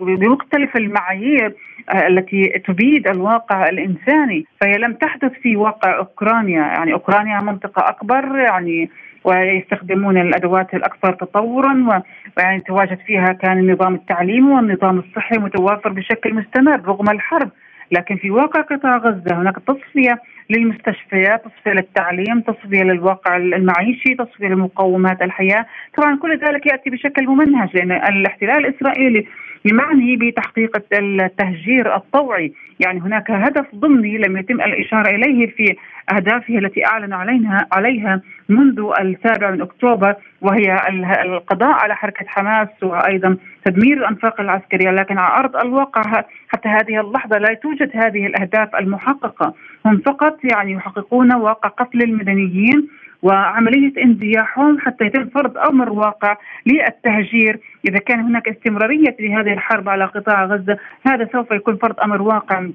بمختلف 0.00 0.76
المعايير 0.76 1.54
آه، 1.90 2.06
التي 2.06 2.62
تبيد 2.66 3.08
الواقع 3.08 3.68
الإنساني. 3.68 4.46
فهي 4.60 4.78
لم 4.78 4.92
تحدث 4.92 5.32
في 5.32 5.56
واقع 5.56 5.98
أوكرانيا. 5.98 6.60
يعني 6.60 6.92
أوكرانيا 6.92 7.40
منطقة 7.40 7.88
أكبر 7.88 8.38
يعني 8.38 8.90
ويستخدمون 9.24 10.18
الأدوات 10.18 10.74
الأكثر 10.74 11.12
تطورا 11.12 12.02
ويعني 12.38 12.60
تواجد 12.60 12.98
فيها 13.06 13.32
كان 13.32 13.58
النظام 13.58 13.94
التعليمي 13.94 14.52
والنظام 14.52 14.98
الصحي 14.98 15.38
متوافر 15.38 15.92
بشكل 15.92 16.34
مستمر 16.34 16.80
رغم 16.80 17.10
الحرب. 17.10 17.50
لكن 17.92 18.16
في 18.16 18.30
واقع 18.30 18.60
قطاع 18.60 18.96
غزة 18.96 19.40
هناك 19.40 19.56
تصفية 19.66 20.22
للمستشفيات 20.50 21.44
تصفية 21.44 21.70
للتعليم 21.70 22.40
تصفية 22.40 22.82
للواقع 22.82 23.36
المعيشي 23.36 24.14
تصفية 24.14 24.48
لمقومات 24.48 25.22
الحياة. 25.22 25.66
طبعا 25.96 26.18
كل 26.18 26.38
ذلك 26.38 26.66
يأتي 26.66 26.90
بشكل 26.90 27.26
ممنهج 27.26 27.76
لأن 27.76 27.92
الاحتلال 27.92 28.66
الإسرائيلي 28.66 29.26
بمعنى 29.64 30.16
بتحقيق 30.16 30.76
التهجير 30.92 31.96
الطوعي. 31.96 32.52
يعني 32.80 33.00
هناك 33.00 33.30
هدف 33.30 33.66
ضمني 33.74 34.18
لم 34.18 34.36
يتم 34.36 34.60
الإشارة 34.60 35.08
إليه 35.08 35.46
في 35.46 35.76
أهدافه 36.12 36.58
التي 36.58 36.86
أعلن 36.86 37.12
عليها 37.12 37.66
عليها 37.72 38.20
منذ 38.48 38.92
السابع 39.00 39.50
من 39.50 39.60
أكتوبر 39.60 40.14
وهي 40.40 40.76
القضاء 41.22 41.72
على 41.72 41.96
حركة 41.96 42.26
حماس 42.28 42.68
وأيضا 42.82 43.36
تدمير 43.64 43.96
الأنفاق 43.98 44.40
العسكرية. 44.40 44.90
لكن 44.90 45.18
على 45.18 45.44
أرض 45.44 45.56
الواقع 45.56 46.24
حتى 46.48 46.68
هذه 46.68 47.00
اللحظة 47.00 47.38
لا 47.38 47.54
توجد 47.54 47.90
هذه 47.94 48.26
الأهداف 48.26 48.76
المحققة. 48.76 49.54
هم 49.86 49.98
فقط 50.06 50.38
يعني 50.44 50.72
يحققون 50.72 51.34
واقع 51.34 51.68
قتل 51.68 52.02
المدنيين 52.02 52.88
وعملية 53.22 53.92
انزياحهم 54.04 54.78
حتى 54.80 55.04
يتم 55.04 55.28
فرض 55.28 55.58
أمر 55.58 55.92
واقع 55.92 56.36
للتهجير. 56.66 57.58
إذا 57.88 57.98
كان 57.98 58.20
هناك 58.20 58.48
استمرارية 58.48 59.16
لهذه 59.20 59.52
الحرب 59.52 59.88
على 59.88 60.04
قطاع 60.04 60.44
غزة 60.44 60.78
هذا 61.06 61.28
سوف 61.32 61.50
يكون 61.50 61.76
فرض 61.76 62.00
أمر 62.00 62.22
واقع 62.22 62.66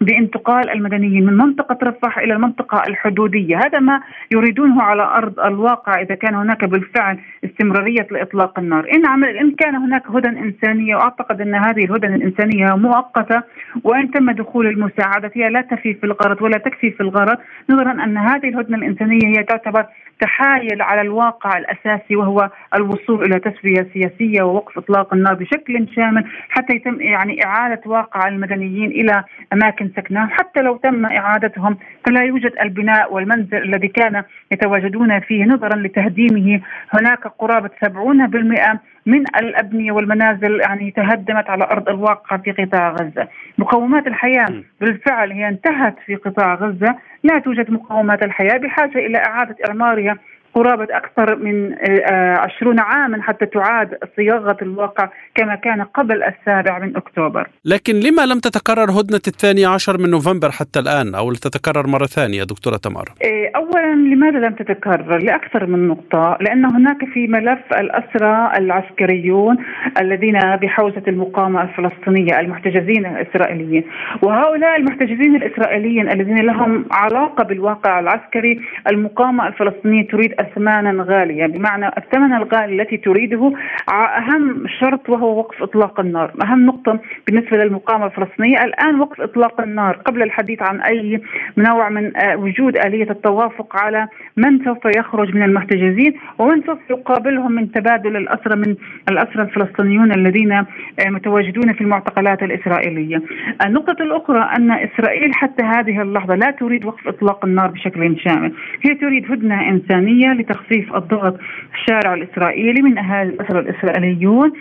بانتقال 0.00 0.70
المدنيين 0.70 1.26
من 1.26 1.36
منطقة 1.36 1.78
رفح 1.82 2.18
إلى 2.18 2.34
المنطقة 2.34 2.82
الحدودية. 2.88 3.56
هذا 3.56 3.80
ما 3.80 4.00
يريدونه 4.32 4.82
على 4.82 5.02
أرض 5.02 5.40
الواقع 5.40 6.00
إذا 6.00 6.14
كان 6.14 6.34
هناك 6.34 6.64
بالفعل 6.64 7.18
استمرارية 7.54 8.06
لإطلاق 8.10 8.58
النار، 8.58 8.86
إن 8.92 9.06
عمل 9.06 9.36
إن 9.36 9.50
كان 9.50 9.74
هناك 9.74 10.06
هدن 10.06 10.36
إنسانية 10.36 10.96
وأعتقد 10.96 11.40
أن 11.40 11.54
هذه 11.54 11.84
الهدن 11.84 12.14
الإنسانية 12.14 12.76
مؤقتة 12.76 13.42
وإن 13.84 14.10
تم 14.10 14.30
دخول 14.30 14.66
المساعدة 14.66 15.30
هي 15.34 15.48
لا 15.48 15.60
تفي 15.60 15.94
في 15.94 16.04
الغرض 16.04 16.42
ولا 16.42 16.58
تكفي 16.58 16.90
في 16.90 17.00
الغرض 17.00 17.38
نظرا 17.70 17.92
أن 17.92 18.18
هذه 18.18 18.48
الهدنة 18.48 18.76
الإنسانية 18.76 19.26
هي 19.26 19.42
تعتبر 19.42 19.86
تحايل 20.20 20.82
على 20.82 21.00
الواقع 21.00 21.58
الأساسي 21.58 22.16
وهو 22.16 22.50
الوصول 22.74 23.24
إلى 23.24 23.40
تسويه 23.40 23.86
سياسية 23.92 24.42
ووقف 24.42 24.78
إطلاق 24.78 25.14
النار 25.14 25.34
بشكل 25.34 25.86
شامل 25.96 26.24
حتى 26.48 26.76
يتم 26.76 27.00
يعني 27.00 27.44
إعادة 27.44 27.80
واقع 27.86 28.28
المدنيين 28.28 28.90
إلى 28.90 29.24
أماكن 29.52 29.90
سكنهم. 29.96 30.28
حتى 30.30 30.60
لو 30.60 30.76
تم 30.76 31.06
إعادتهم 31.06 31.78
فلا 32.06 32.22
يوجد 32.22 32.52
البناء 32.62 33.12
والمنزل 33.12 33.62
الذي 33.62 33.88
كان 33.88 34.22
يتواجدون 34.52 35.20
فيه. 35.20 35.44
نظرا 35.44 35.76
لتهديمه 35.76 36.60
هناك 36.90 37.26
قرابه 37.44 37.70
70% 37.84 38.78
من 39.06 39.24
الأبنية 39.36 39.92
والمنازل 39.92 40.60
يعني 40.60 40.90
تهدمت 40.90 41.50
على 41.50 41.64
أرض 41.64 41.88
الواقع 41.88 42.36
في 42.36 42.52
قطاع 42.52 42.90
غزة، 42.90 43.28
مقومات 43.58 44.06
الحياة 44.06 44.62
بالفعل 44.80 45.32
هي 45.32 45.48
انتهت 45.48 45.94
في 46.06 46.14
قطاع 46.14 46.54
غزة، 46.54 46.96
لا 47.22 47.38
توجد 47.38 47.70
مقومات 47.70 48.22
الحياة 48.22 48.56
بحاجة 48.56 48.98
إلى 48.98 49.18
إعادة 49.18 49.56
إعمارها 49.68 50.16
قرابة 50.54 50.88
أكثر 50.90 51.36
من 51.36 51.72
آه، 51.72 52.36
عشرون 52.36 52.78
عاما 52.80 53.22
حتى 53.22 53.46
تعاد 53.46 53.98
صياغة 54.16 54.56
الواقع 54.62 55.08
كما 55.34 55.54
كان 55.54 55.82
قبل 55.82 56.22
السابع 56.22 56.78
من 56.78 56.96
أكتوبر. 56.96 57.48
لكن 57.64 57.94
لما 57.94 58.26
لم 58.26 58.38
تتكرر 58.38 58.90
هدنة 58.90 59.20
الثاني 59.26 59.64
عشر 59.64 59.98
من 59.98 60.10
نوفمبر 60.10 60.50
حتى 60.50 60.78
الآن 60.78 61.14
أو 61.14 61.32
تتكرر 61.32 61.86
مرة 61.86 62.06
ثانية 62.06 62.44
دكتورة 62.44 62.76
تمار 62.76 63.04
إيه، 63.22 63.50
أولا 63.56 63.94
لماذا 63.94 64.38
لم 64.38 64.54
تتكرر؟ 64.54 65.18
لأكثر 65.18 65.66
من 65.66 65.88
نقطة 65.88 66.38
لأن 66.40 66.64
هناك 66.64 67.04
في 67.14 67.26
ملف 67.26 67.72
الأسرى 67.78 68.52
العسكريون 68.58 69.56
الذين 70.00 70.38
بحوزة 70.62 71.02
المقاومة 71.08 71.62
الفلسطينية 71.62 72.40
المحتجزين 72.40 73.06
الإسرائيليين. 73.06 73.84
وهؤلاء 74.22 74.76
المحتجزين 74.76 75.36
الإسرائيليين 75.36 76.12
الذين 76.12 76.38
لهم 76.38 76.84
علاقة 76.90 77.44
بالواقع 77.44 78.00
العسكري 78.00 78.60
المقاومة 78.90 79.46
الفلسطينية 79.46 80.08
تريد 80.08 80.34
أثمانا 80.48 81.04
غالية. 81.08 81.46
بمعنى 81.46 81.88
الثمن 81.88 82.32
الغالي 82.34 82.82
التي 82.82 82.96
تريده 82.96 83.52
أهم 83.92 84.64
شرط 84.80 85.10
وهو 85.10 85.38
وقف 85.38 85.62
إطلاق 85.62 86.00
النار. 86.00 86.32
أهم 86.42 86.66
نقطة 86.66 86.98
بالنسبة 87.26 87.56
للمقاومة 87.56 88.06
الفلسطينية. 88.06 88.64
الآن 88.64 89.00
وقف 89.00 89.20
إطلاق 89.20 89.60
النار 89.60 89.96
قبل 89.96 90.22
الحديث 90.22 90.62
عن 90.62 90.80
أي 90.80 91.20
نوع 91.56 91.88
من 91.88 92.16
آه، 92.16 92.36
وجود 92.36 92.76
آلية 92.76 93.10
التوافق 93.10 93.82
على 93.82 94.08
من 94.36 94.64
سوف 94.64 94.78
يخرج 94.96 95.34
من 95.34 95.42
المحتجزين 95.42 96.14
ومن 96.38 96.62
سوف 96.66 96.78
يقابلهم 96.90 97.52
من 97.52 97.72
تبادل 97.72 98.16
الأسرى 98.16 98.56
من 98.56 98.76
الأسرى 99.10 99.42
الفلسطينيون 99.42 100.12
الذين 100.12 100.52
آه، 100.52 100.66
متواجدون 101.06 101.72
في 101.72 101.80
المعتقلات 101.80 102.42
الإسرائيلية. 102.42 103.22
النقطة 103.66 104.02
الأخرى 104.02 104.50
أن 104.56 104.70
إسرائيل 104.70 105.34
حتى 105.34 105.62
هذه 105.62 106.02
اللحظة 106.02 106.34
لا 106.34 106.50
تريد 106.50 106.84
وقف 106.84 107.08
إطلاق 107.08 107.44
النار 107.44 107.66
بشكل 107.66 108.20
شامل. 108.20 108.52
هي 108.82 108.94
تريد 108.94 109.32
هدنة 109.32 109.68
إنسانية 109.68 110.32
لتخفيف 110.34 110.94
الضغط 110.94 111.38
الشارع 111.74 112.14
الإسرائيلي 112.14 112.82
من 112.82 112.98
أهالي 112.98 113.30
الأسرى 113.30 113.58
الإسرائيليون 113.58 114.52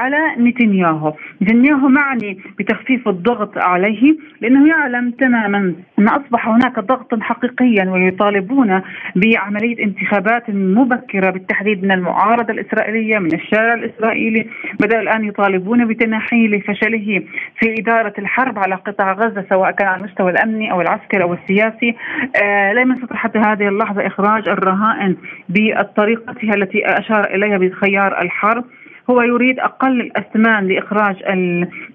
على 0.00 0.18
نتنياهو. 0.38 1.14
نتنياهو 1.42 1.88
معني 1.88 2.38
بتخفيف 2.58 3.08
الضغط 3.08 3.58
عليه 3.58 4.16
لأنه 4.40 4.68
يعلم 4.68 5.10
تماما 5.10 5.74
أن 5.98 6.08
أصبح 6.08 6.48
هناك 6.48 6.78
ضغط 6.78 7.20
حقيقيا 7.20 7.90
ويطالبون 7.90 8.82
بعملية 9.16 9.84
انتخابات 9.84 10.50
مبكرة 10.50 11.30
بالتحديد 11.30 11.84
من 11.84 11.92
المعارضة 11.92 12.52
الإسرائيلية 12.52 13.18
من 13.18 13.34
الشارع 13.34 13.74
الإسرائيلي. 13.74 14.46
بدأ 14.80 15.00
الآن 15.00 15.24
يطالبون 15.24 15.84
بتنحي 15.88 16.48
لفشله 16.48 17.22
في 17.58 17.74
إدارة 17.78 18.12
الحرب 18.18 18.58
على 18.58 18.74
قطاع 18.74 19.12
غزة 19.12 19.44
سواء 19.48 19.70
كان 19.70 19.88
على 19.88 20.00
المستوى 20.00 20.30
الأمني 20.30 20.72
أو 20.72 20.80
العسكري 20.80 21.22
أو 21.22 21.34
السياسي. 21.34 21.96
آه 22.42 22.72
لم 22.72 22.92
يستطع 22.92 23.16
حتى 23.16 23.38
هذه 23.38 23.68
اللحظة 23.68 24.06
إخراج 24.06 24.48
الرهائن. 24.48 25.16
بطريقتها 25.48 26.54
التي 26.54 26.86
أشار 26.86 27.34
إليها 27.34 27.58
بخيار 27.58 28.22
الحرب. 28.22 28.64
هو 29.10 29.22
يريد 29.22 29.58
أقل 29.58 30.00
الأثمان 30.00 30.68
لإخراج 30.68 31.16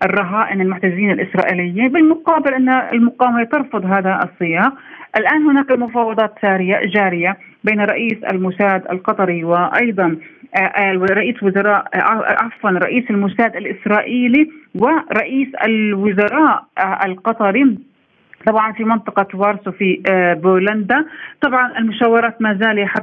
الرهائن 0.03 0.61
المحتجزين 0.61 1.11
الإسرائيليين 1.11 1.87
بالمقابل 1.87 2.53
أن 2.53 2.69
المقاومة 2.69 3.43
ترفض 3.43 3.85
هذا 3.85 4.19
السياق 4.23 4.73
الآن 5.17 5.41
هناك 5.41 5.71
مفاوضات 5.71 6.33
ساريه 6.41 6.81
جارية 6.85 7.37
بين 7.63 7.81
رئيس 7.81 8.23
الموساد 8.31 8.83
القطري 8.91 9.43
وأيضا 9.43 10.17
آه، 10.55 10.59
آه، 10.59 10.93
رئيس 10.93 11.43
وزراء 11.43 11.85
آه، 11.93 12.35
عفوا 12.43 12.69
رئيس 12.69 13.03
الموساد 13.09 13.55
الإسرائيلي 13.55 14.49
ورئيس 14.75 15.47
الوزراء 15.65 16.65
القطري. 17.05 17.77
طبعا 18.47 18.71
في 18.73 18.83
منطقة 18.83 19.27
وارسو 19.33 19.71
في 19.71 20.01
آه، 20.09 20.33
بولندا. 20.33 21.05
طبعا 21.41 21.77
المشاورات 21.77 22.41
ما 22.41 22.53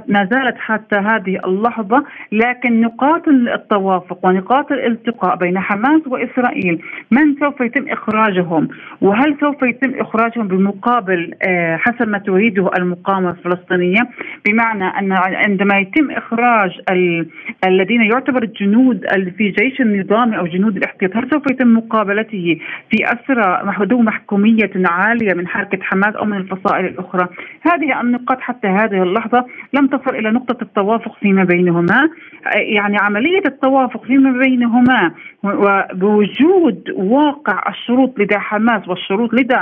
ما 0.09 0.29
زالت 0.33 0.57
حتى 0.59 0.97
هذه 0.97 1.39
اللحظة 1.47 2.05
لكن 2.33 2.81
نقاط 2.81 3.29
التوافق 3.29 4.27
ونقاط 4.27 4.73
الالتقاء 4.73 5.37
بين 5.37 5.59
حماس 5.59 6.01
وإسرائيل 6.07 6.83
من 7.11 7.35
سوف 7.41 7.61
يتم 7.61 7.89
إخراجهم؟ 7.89 8.69
وهل 9.01 9.37
سوف 9.41 9.63
يتم 9.63 10.01
إخراجهم 10.01 10.49
بمقابل 10.49 11.35
آه، 11.43 11.77
حسب 11.77 12.09
ما 12.09 12.19
تريده 12.19 12.71
المقاومة 12.79 13.31
الفلسطينية؟ 13.31 14.01
بمعنى 14.47 14.85
أن 14.85 15.13
عندما 15.13 15.79
يتم 15.79 16.11
إخراج 16.11 16.71
الذين 17.65 18.03
يعتبر 18.03 18.43
الجنود 18.43 19.07
في 19.37 19.49
جيش 19.51 19.81
النظام 19.81 20.35
أو 20.35 20.47
جنود 20.47 20.77
الاحتياط 20.77 21.17
هل 21.17 21.31
سوف 21.31 21.43
يتم 21.51 21.75
مقابلته 21.75 22.59
في 22.91 23.05
أسرى 23.05 23.75
ذو 23.85 24.03
محكومية 24.03 24.71
عالية 24.77 25.34
من 25.35 25.49
حركة 25.49 25.79
حماس 25.83 26.15
أو 26.17 26.25
من 26.25 26.37
الفصائل 26.37 26.85
الأخرى. 26.85 27.29
هذه 27.63 28.01
النقاط 28.01 28.41
حتى 28.41 28.69
هذه 28.69 29.03
اللحظة 29.03 29.47
لم 29.73 29.87
تصل 29.87 30.17
إلى 30.17 30.31
نقطة 30.31 30.63
التوافق 30.63 31.17
فيما 31.21 31.45
بينهما. 31.45 32.09
يعني 32.57 32.97
عملية 33.01 33.43
التوافق 33.47 34.05
فيما 34.05 34.39
بينهما 34.39 35.13
وبوجود 35.45 36.91
واقع 36.97 37.69
الشروط 37.69 38.19
لدى 38.19 38.39
حماس 38.39 38.89
والشروط 38.89 39.35
لدى 39.35 39.59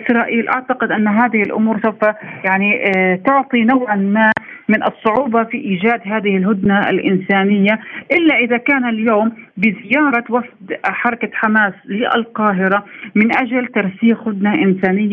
إسرائيل 0.00 0.48
أعتقد 0.48 0.92
أن 0.92 1.08
هذه 1.08 1.42
الأمور 1.42 1.80
سوف 1.82 2.02
يعني 2.44 2.90
آه، 2.96 3.16
تعطي 3.26 3.64
نوعا 3.64 3.96
ما 3.96 4.30
من 4.68 4.82
الصعوبة 4.82 5.44
في 5.44 5.56
إيجاد 5.56 6.00
هذه 6.04 6.36
الهدنة 6.36 6.80
الإنسانية. 6.80 7.80
إلا 8.12 8.34
إذا 8.38 8.56
كان 8.56 8.88
اليوم 8.88 9.32
بزيارة 9.56 10.24
وفد 10.30 10.76
حركة 10.84 11.30
حماس 11.32 11.72
للقاهرة 11.84 12.84
من 13.14 13.36
أجل 13.36 13.66
ترسيخ 13.66 14.28
هدنة 14.28 14.54
إنسانية. 14.54 15.03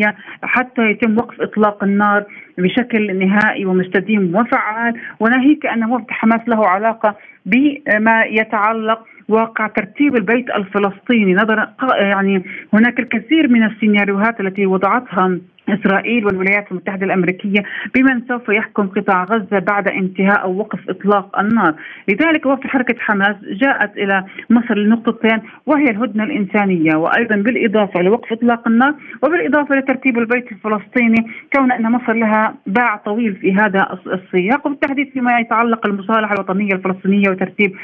حتى 0.42 0.90
يتم 0.90 1.16
وقف 1.16 1.40
إطلاق 1.40 1.84
النار 1.84 2.24
بشكل 2.58 3.18
نهائي 3.18 3.64
ومستديم 3.64 4.36
وفعال. 4.36 4.94
وناهيك 5.20 5.66
أن 5.66 5.84
وفد 5.84 6.10
حماس 6.10 6.40
له 6.48 6.66
علاقة 6.68 7.16
بما 7.46 8.22
يتعلق 8.24 9.06
واقع 9.28 9.66
ترتيب 9.66 10.16
البيت 10.16 10.50
الفلسطيني. 10.50 11.34
نظرا 11.34 11.74
يعني 11.92 12.44
هناك 12.72 13.00
الكثير 13.00 13.48
من 13.48 13.62
السيناريوهات 13.64 14.40
التي 14.40 14.66
وضعتها 14.66 15.38
إسرائيل 15.68 16.26
والولايات 16.26 16.72
المتحدة 16.72 17.06
الأمريكية 17.06 17.62
بمن 17.94 18.22
سوف 18.28 18.48
يحكم 18.48 18.86
قطاع 18.86 19.24
غزة 19.24 19.58
بعد 19.58 19.88
انتهاء 19.88 20.42
أو 20.42 20.58
وقف 20.58 20.90
إطلاق 20.90 21.38
النار، 21.38 21.74
لذلك 22.08 22.46
وفد 22.46 22.66
حركة 22.66 22.94
حماس 22.98 23.36
جاءت 23.44 23.96
إلى 23.96 24.24
مصر 24.50 24.78
لنقطتين 24.78 25.42
وهي 25.66 25.84
الهدنة 25.84 26.24
الإنسانية 26.24 26.96
وأيضا 26.96 27.36
بالإضافة 27.36 28.02
لوقف 28.02 28.32
إطلاق 28.32 28.68
النار 28.68 28.94
وبالإضافة 29.22 29.74
لترتيب 29.74 30.18
البيت 30.18 30.52
الفلسطيني 30.52 31.26
كون 31.56 31.72
أن 31.72 31.92
مصر 31.92 32.12
لها 32.12 32.54
باع 32.66 32.96
طويل 32.96 33.34
في 33.34 33.54
هذا 33.54 33.98
السياق 34.06 34.66
وبالتحديد 34.66 35.10
فيما 35.12 35.38
يتعلق 35.38 35.86
المصالحة 35.86 36.34
الوطنية 36.34 36.72
الفلسطينية 36.72 37.30
وترتيب 37.30 37.76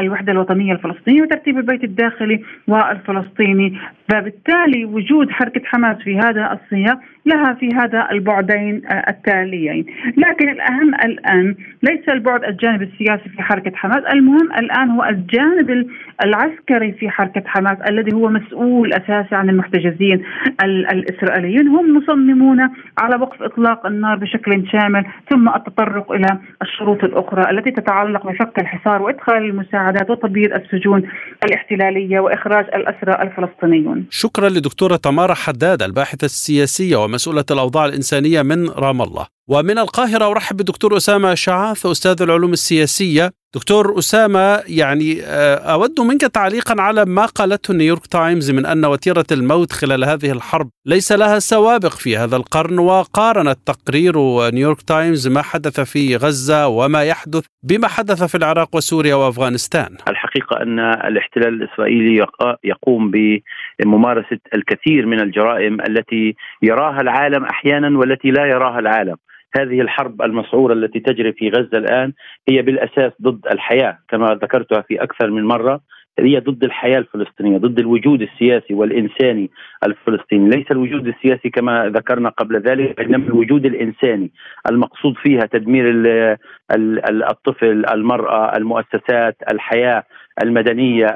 الوحدة 0.00 0.32
الوطنية 0.32 0.72
الفلسطينية 0.72 1.22
وترتيب 1.22 1.58
البيت 1.58 1.84
الداخلي 1.84 2.44
والفلسطيني، 2.68 3.78
فبالتالي 4.08 4.84
وجود 4.84 5.30
حركة 5.30 5.60
حماس 5.64 5.96
في 5.96 6.18
هذا 6.18 6.58
السياق 6.62 7.00
لها 7.26 7.54
في 7.54 7.68
هذا 7.74 8.08
البعدين 8.12 8.82
آه، 8.86 9.10
التاليين. 9.10 9.86
لكن 10.16 10.48
الأهم 10.48 10.94
الآن 10.94 11.54
ليس 11.82 12.08
البعد 12.08 12.44
الجانب 12.44 12.82
السياسي 12.82 13.28
في 13.28 13.42
حركة 13.42 13.72
حماس 13.74 14.04
المهم 14.12 14.52
الآن 14.58 14.90
هو 14.90 15.04
الجانب 15.04 15.86
العسكري 16.24 16.92
في 16.92 17.10
حركة 17.10 17.42
حماس 17.46 17.78
الذي 17.88 18.14
هو 18.14 18.28
مسؤول 18.28 18.92
أساسي 18.92 19.34
عن 19.34 19.50
المحتجزين 19.50 20.22
الإسرائيليين. 20.64 21.68
هم 21.68 21.96
مصممون 21.96 22.60
على 22.98 23.16
وقف 23.16 23.42
إطلاق 23.42 23.86
النار 23.86 24.16
بشكل 24.16 24.68
شامل 24.72 25.04
ثم 25.30 25.48
التطرق 25.48 26.12
إلى 26.12 26.38
الشروط 26.62 27.04
الأخرى 27.04 27.50
التي 27.50 27.70
تتعلق 27.70 28.26
بفك 28.26 28.58
الحصار 28.58 29.02
وإدخال 29.02 29.36
المساعدات 29.36 30.10
وتبييض 30.10 30.52
السجون 30.52 31.02
الاحتلالية 31.44 32.20
وإخراج 32.20 32.64
الأسرى 32.74 33.22
الفلسطينيون. 33.22 34.06
شكرا 34.10 34.48
لدكتورة 34.48 34.96
تمارا 34.96 35.34
حداد 35.34 35.82
الباحثة 35.82 36.24
السياسية 36.24 36.96
ومسؤولة 37.10 37.44
الأوضاع 37.50 37.84
الإنسانية 37.86 38.42
من 38.42 38.68
رام 38.68 39.02
الله. 39.02 39.26
ومن 39.52 39.78
القاهرة 39.78 40.30
أرحب 40.30 40.56
بالدكتور 40.56 40.96
أسامة 40.96 41.34
شعاث 41.34 41.86
أستاذ 41.86 42.22
العلوم 42.22 42.52
السياسية. 42.52 43.30
دكتور 43.54 43.98
أسامة 43.98 44.62
يعني 44.68 45.22
آه، 45.22 45.54
أود 45.54 46.00
منك 46.00 46.20
تعليقا 46.20 46.82
على 46.82 47.04
ما 47.04 47.26
قالته 47.26 47.74
نيويورك 47.74 48.06
تايمز 48.06 48.50
من 48.50 48.66
أن 48.66 48.84
وتيرة 48.84 49.24
الموت 49.32 49.72
خلال 49.72 50.04
هذه 50.04 50.32
الحرب 50.32 50.70
ليس 50.86 51.12
لها 51.12 51.38
سوابق 51.38 51.90
في 51.90 52.16
هذا 52.16 52.36
القرن 52.36 52.78
وقارنت 52.78 53.58
تقرير 53.66 54.14
نيويورك 54.50 54.82
تايمز 54.82 55.28
ما 55.28 55.42
حدث 55.42 55.80
في 55.80 56.16
غزة 56.16 56.68
وما 56.68 57.04
يحدث 57.04 57.46
بما 57.62 57.88
حدث 57.88 58.22
في 58.22 58.34
العراق 58.34 58.76
وسوريا 58.76 59.14
وأفغانستان. 59.14 59.96
الحقيقة 60.08 60.62
أن 60.62 60.78
الاحتلال 60.78 61.62
الإسرائيلي 61.62 62.26
يقوم 62.64 63.10
بممارسة 63.10 64.38
الكثير 64.54 65.06
من 65.06 65.20
الجرائم 65.20 65.80
التي 65.80 66.34
يراها 66.62 67.00
العالم 67.00 67.44
أحيانا 67.44 67.98
والتي 67.98 68.30
لا 68.30 68.46
يراها 68.46 68.78
العالم. 68.78 69.16
هذه 69.58 69.80
الحرب 69.80 70.22
المسعورة 70.22 70.72
التي 70.72 71.00
تجري 71.00 71.32
في 71.32 71.48
غزة 71.48 71.78
الآن 71.78 72.12
هي 72.48 72.62
بالأساس 72.62 73.12
ضد 73.22 73.46
الحياة 73.46 73.98
كما 74.08 74.26
ذكرتها 74.26 74.80
في 74.82 75.02
أكثر 75.02 75.30
من 75.30 75.44
مرة. 75.44 75.80
هي 76.20 76.38
ضد 76.38 76.64
الحياة 76.64 76.98
الفلسطينية، 76.98 77.58
ضد 77.58 77.78
الوجود 77.78 78.22
السياسي 78.22 78.74
والإنساني 78.74 79.50
الفلسطيني، 79.86 80.50
ليس 80.50 80.70
الوجود 80.70 81.06
السياسي 81.06 81.50
كما 81.50 81.88
ذكرنا 81.88 82.28
قبل 82.28 82.56
ذلك 82.60 83.00
إنما 83.00 83.26
الوجود 83.26 83.66
الإنساني 83.66 84.30
المقصود 84.70 85.14
فيها 85.22 85.40
تدمير 85.40 85.84
الطفل، 87.30 87.84
المرأة، 87.92 88.56
المؤسسات، 88.56 89.36
الحياة 89.52 90.04
المدنية، 90.42 91.06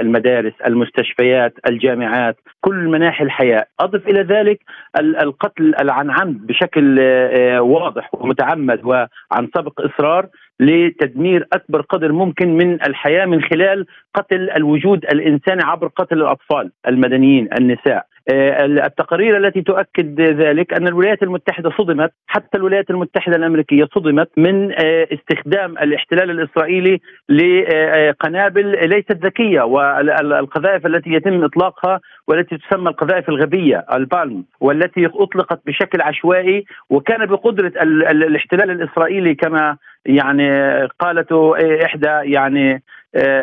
المدارس، 0.00 0.52
المستشفيات، 0.66 1.54
الجامعات، 1.70 2.36
كل 2.60 2.74
مناحي 2.74 3.24
الحياة، 3.24 3.66
أضف 3.80 4.08
إلى 4.08 4.22
ذلك 4.22 4.60
القتل 5.00 5.74
عن 5.90 6.10
عمد 6.10 6.46
بشكل 6.46 6.98
آه، 7.00 7.60
واضح 7.60 8.10
ومتعمد 8.14 8.80
وعن 8.84 9.48
سبق 9.56 9.80
إصرار 9.80 10.26
لتدمير 10.60 11.46
أكبر 11.52 11.80
قدر 11.80 12.12
ممكن 12.12 12.56
من 12.56 12.82
الحياة 12.82 13.26
من 13.26 13.42
خلال 13.42 13.86
قتل 14.14 14.50
الوجود 14.50 15.04
الإنساني 15.04 15.62
عبر 15.62 15.86
قتل 15.86 16.18
الأطفال 16.18 16.70
المدنيين 16.88 17.48
النساء. 17.58 18.06
آه، 18.32 18.64
التقارير 18.64 19.36
التي 19.36 19.62
تؤكد 19.62 20.20
ذلك 20.20 20.74
أن 20.74 20.88
الولايات 20.88 21.22
المتحدة 21.22 21.70
صدمت 21.78 22.12
حتى 22.26 22.58
الولايات 22.58 22.90
المتحدة 22.90 23.36
الأمريكية 23.36 23.88
صدمت 23.94 24.28
من 24.36 24.72
آه، 24.72 25.08
استخدام 25.12 25.78
الاحتلال 25.78 26.30
الإسرائيلي 26.30 27.00
لقنابل 27.28 28.88
ليست 28.88 29.24
ذكية 29.24 29.62
والقذائف 29.62 30.86
التي 30.86 31.10
يتم 31.10 31.44
إطلاقها 31.44 32.00
والتي 32.28 32.58
تسمى 32.58 32.88
القذائف 32.90 33.28
الغبية 33.28 33.84
البالم 33.94 34.44
والتي 34.60 35.06
أطلقت 35.06 35.60
بشكل 35.66 36.00
عشوائي 36.02 36.64
وكان 36.90 37.26
بقدرة 37.26 37.72
الاحتلال 37.82 38.70
الإسرائيلي 38.70 39.34
كما 39.34 39.76
يعني 40.06 40.48
قالته 40.86 41.54
إحدى 41.84 42.32
يعني 42.32 42.82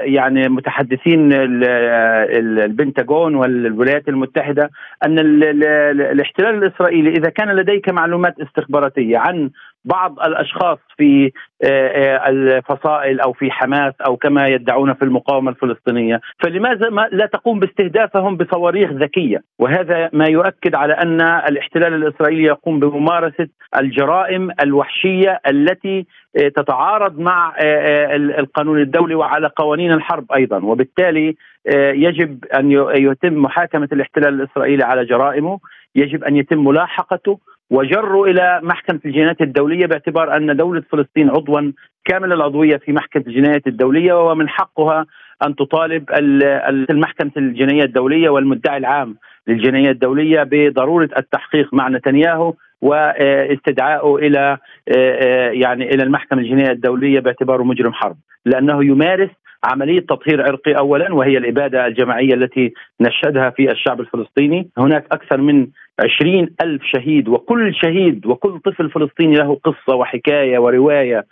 يعني 0.04 0.50
متحدثين 0.50 1.34
البنتاغون 1.34 3.36
والولايات 3.36 4.10
المتحدة 4.10 4.70
أن 5.06 5.20
الاحتلال 5.20 6.64
الإسرائيلي 6.64 7.10
إذا 7.10 7.30
كان 7.30 7.56
لديك 7.56 7.90
معلومات 7.90 8.40
استخباراتية 8.40 9.18
عن 9.18 9.50
بعض 9.86 10.20
الأشخاص 10.20 10.78
في 10.98 11.32
آه، 11.64 11.68
آه، 11.68 12.30
الفصائل 12.30 13.20
أو 13.20 13.34
في 13.34 13.52
حماس 13.52 13.94
أو 14.08 14.18
كما 14.18 14.48
يدعون 14.48 14.94
في 14.94 15.06
المقاومة 15.06 15.52
الفلسطينية، 15.52 16.22
فلماذا 16.44 16.90
ما 16.90 17.08
لا 17.12 17.26
تقوم 17.26 17.60
باستهدافهم 17.60 18.38
بصواريخ 18.38 18.92
ذكية؟ 18.92 19.42
وهذا 19.60 20.10
ما 20.14 20.26
يؤكد 20.26 20.76
على 20.76 20.94
أن 20.94 21.22
الاحتلال 21.22 21.94
الإسرائيلي 21.94 22.44
يقوم 22.44 22.80
بممارسة 22.80 23.48
الجرائم 23.78 24.52
الوحشية 24.64 25.40
التي 25.48 26.06
آه، 26.38 26.48
تتعارض 26.48 27.20
مع 27.20 27.54
القانون 28.40 28.82
الدولي 28.82 29.16
وعلى 29.16 29.48
قوانين 29.56 29.92
الحرب 29.92 30.32
أيضا، 30.32 30.66
وبالتالي 30.66 31.36
يجب 31.94 32.46
أن 32.46 32.72
يتم 32.96 33.34
محاكمة 33.34 33.90
الاحتلال 33.92 34.42
الإسرائيلي 34.42 34.84
على 34.84 35.06
جرائمه، 35.06 35.60
يجب 35.96 36.24
أن 36.24 36.36
يتم 36.36 36.64
ملاحقته. 36.64 37.40
وجروا 37.72 38.28
إلى 38.28 38.60
محكمة 38.64 39.00
الجنايات 39.06 39.42
الدولية 39.42 39.86
باعتبار 39.86 40.36
أن 40.36 40.56
دولة 40.58 40.82
فلسطين 40.92 41.30
عضوا 41.30 41.72
كامل 42.06 42.34
العضوية 42.34 42.78
في 42.78 42.92
محكمة 42.92 43.24
الجنايات 43.28 43.68
الدولية 43.68 44.14
ومن 44.32 44.50
حقها 44.50 45.06
أن 45.46 45.56
تطالب 45.56 46.04
المحكمة 46.90 47.32
الجنايه 47.38 47.84
الدولية 47.84 48.30
والمدعي 48.30 48.78
العام 48.78 49.16
للجنايه 49.48 49.90
الدولية 49.92 50.44
بضرورة 50.52 51.10
التحقيق 51.18 51.74
مع 51.74 51.90
نتنياهو 51.90 52.54
واستدعائه 52.82 54.16
إلى 54.16 54.58
يعني 55.54 55.94
إلى 55.94 56.04
المحكمة 56.04 56.40
الجنائيه 56.42 56.72
الدولية 56.72 57.20
باعتباره 57.20 57.64
مجرم 57.64 57.94
حرب 57.94 58.16
لأنه 58.46 58.84
يمارس 58.86 59.30
عملية 59.64 60.00
تطهير 60.00 60.42
عرقي 60.42 60.74
أولا 60.78 61.14
وهي 61.14 61.38
الإبادة 61.38 61.88
الجماعية 61.88 62.34
التي 62.34 62.74
نشهدها 63.02 63.50
في 63.50 63.72
الشعب 63.72 64.02
الفلسطيني. 64.02 64.70
هناك 64.78 65.06
أكثر 65.12 65.38
من 65.38 65.68
عشرين 66.00 66.56
ألف 66.64 66.82
شهيد 66.84 67.28
وكل 67.28 67.76
شهيد 67.76 68.26
وكل 68.26 68.60
طفل 68.60 68.90
فلسطيني 68.90 69.36
له 69.36 69.60
قصة 69.64 69.96
وحكاية 69.96 70.60
ورواية 70.60 71.26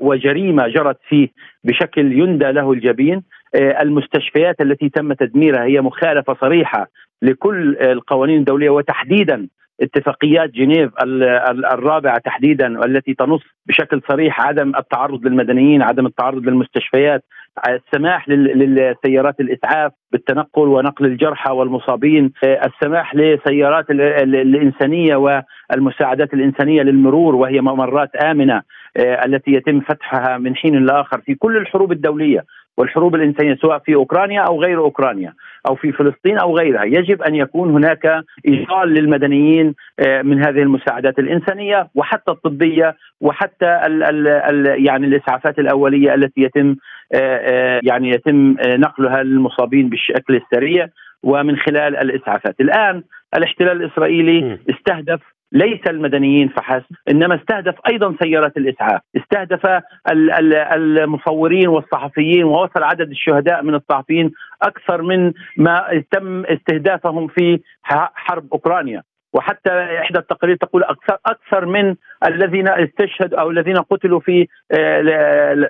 وجريمة 0.00 0.68
جرت 0.68 0.98
فيه 1.08 1.28
بشكل 1.64 2.12
يندى 2.12 2.52
له 2.52 2.72
الجبين. 2.72 3.22
آه، 3.54 3.82
المستشفيات 3.82 4.60
التي 4.60 4.88
تم 4.88 5.12
تدميرها 5.12 5.64
هي 5.64 5.80
مخالفة 5.80 6.36
صريحة 6.40 6.86
لكل 7.22 7.76
القوانين 7.76 8.38
الدولية 8.38 8.70
وتحديدا 8.70 9.48
اتفاقيات 9.82 10.50
جنيف 10.50 10.90
الرابعة 11.72 12.18
تحديدا 12.18 12.78
والتي 12.78 13.14
تنص 13.14 13.42
بشكل 13.66 14.00
صريح 14.08 14.40
عدم 14.40 14.76
التعرض 14.76 15.26
للمدنيين، 15.26 15.82
عدم 15.82 16.06
التعرض 16.06 16.48
للمستشفيات، 16.48 17.24
السماح 17.68 18.28
للسيارات 18.28 19.40
الإسعاف 19.40 19.92
بالتنقل 20.12 20.68
ونقل 20.68 21.06
الجرحى 21.06 21.52
والمصابين، 21.52 22.32
السماح 22.44 23.14
لسيارات 23.14 23.90
الإنسانية 23.90 25.16
والمساعدات 25.16 26.34
الإنسانية 26.34 26.82
للمرور 26.82 27.34
وهي 27.34 27.60
ممرات 27.60 28.16
آمنة 28.16 28.62
التي 28.98 29.52
يتم 29.52 29.80
فتحها 29.80 30.38
من 30.38 30.56
حين 30.56 30.86
لآخر 30.86 31.20
في 31.20 31.34
كل 31.34 31.56
الحروب 31.56 31.92
الدولية. 31.92 32.44
والحروب 32.76 33.14
الإنسانية 33.14 33.54
سواء 33.54 33.78
في 33.78 33.94
أوكرانيا 33.94 34.40
أو 34.40 34.62
غير 34.62 34.78
أوكرانيا 34.78 35.34
أو 35.68 35.74
في 35.74 35.92
فلسطين 35.92 36.38
أو 36.38 36.56
غيرها، 36.58 36.84
يجب 36.84 37.22
أن 37.22 37.34
يكون 37.34 37.70
هناك 37.70 38.24
ايصال 38.48 38.88
للمدنيين 38.88 39.74
آه، 39.98 40.22
من 40.22 40.44
هذه 40.44 40.62
المساعدات 40.62 41.18
الإنسانية 41.18 41.88
وحتى 41.94 42.32
الطبية 42.32 42.96
وحتى 43.20 43.80
ال 43.86 44.02
ال 44.02 44.28
ال 44.28 44.86
يعني 44.86 45.06
الإسعافات 45.06 45.58
الأولية 45.58 46.14
التي 46.14 46.40
يتم 46.40 46.76
آه، 47.14 47.16
آه، 47.18 47.80
يعني 47.82 48.10
يتم 48.10 48.56
نقلها 48.66 49.22
للمصابين 49.22 49.88
بالشكل 49.88 50.36
السريع 50.36 50.88
ومن 51.22 51.56
خلال 51.56 51.96
الإسعافات. 51.96 52.60
الآن 52.60 53.02
الاحتلال 53.36 53.82
الإسرائيلي 53.82 54.58
استهدف 54.70 55.20
ليس 55.52 55.80
المدنيين 55.88 56.48
فحسب 56.48 56.94
إنما 57.10 57.34
استهدف 57.34 57.74
أيضا 57.90 58.16
سيارات 58.22 58.56
الإسعاف. 58.56 59.00
استهدف 59.16 59.82
المصورين 60.76 61.68
والصحفيين 61.68 62.44
ووصل 62.44 62.82
عدد 62.82 63.10
الشهداء 63.10 63.62
من 63.62 63.74
الصحفيين 63.74 64.30
أكثر 64.62 65.02
من 65.02 65.32
ما 65.56 66.04
تم 66.12 66.44
استهدافهم 66.44 67.28
في 67.28 67.60
حرب 68.14 68.46
أوكرانيا. 68.52 69.02
وحتى 69.32 69.70
إحدى 70.00 70.18
التقارير 70.18 70.56
تقول 70.56 70.84
أكثر 70.84 71.18
أكثر 71.26 71.66
من 71.66 71.94
الذين 72.26 72.68
استشهدوا 72.68 73.40
أو 73.40 73.50
الذين 73.50 73.76
قتلوا 73.76 74.20
في 74.20 74.46
آه، 74.72 75.00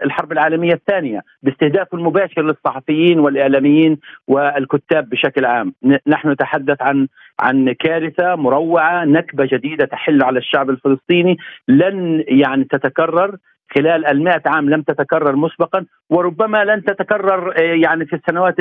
الحرب 0.05 0.33
العالمية 0.33 0.73
الثانية 0.73 1.23
باستهداف 1.42 1.94
المباشر 1.94 2.42
للصحفيين 2.42 3.20
والإعلاميين 3.20 3.99
والكتاب 4.29 5.09
بشكل 5.09 5.44
عام، 5.44 5.75
نحن 6.07 6.31
نتحدث 6.31 6.83
عن 6.83 7.09
عن 7.40 7.73
كارثة 7.73 8.35
مروعة، 8.35 9.05
نكبة 9.05 9.49
جديدة 9.53 9.85
تحل 9.85 10.23
على 10.23 10.38
الشعب 10.38 10.70
الفلسطيني 10.70 11.38
لن 11.68 12.25
يعني 12.29 12.64
تتكرر. 12.64 13.37
خلال 13.74 14.06
المائة 14.06 14.42
عام 14.46 14.70
لم 14.70 14.83
تتكرر 14.83 15.37
مسبقا 15.37 15.85
وربما 16.11 16.64
لن 16.64 16.85
تتكرر 16.85 17.54
آه، 17.59 17.62
يعني 17.62 18.06
في 18.06 18.16
السنوات 18.16 18.54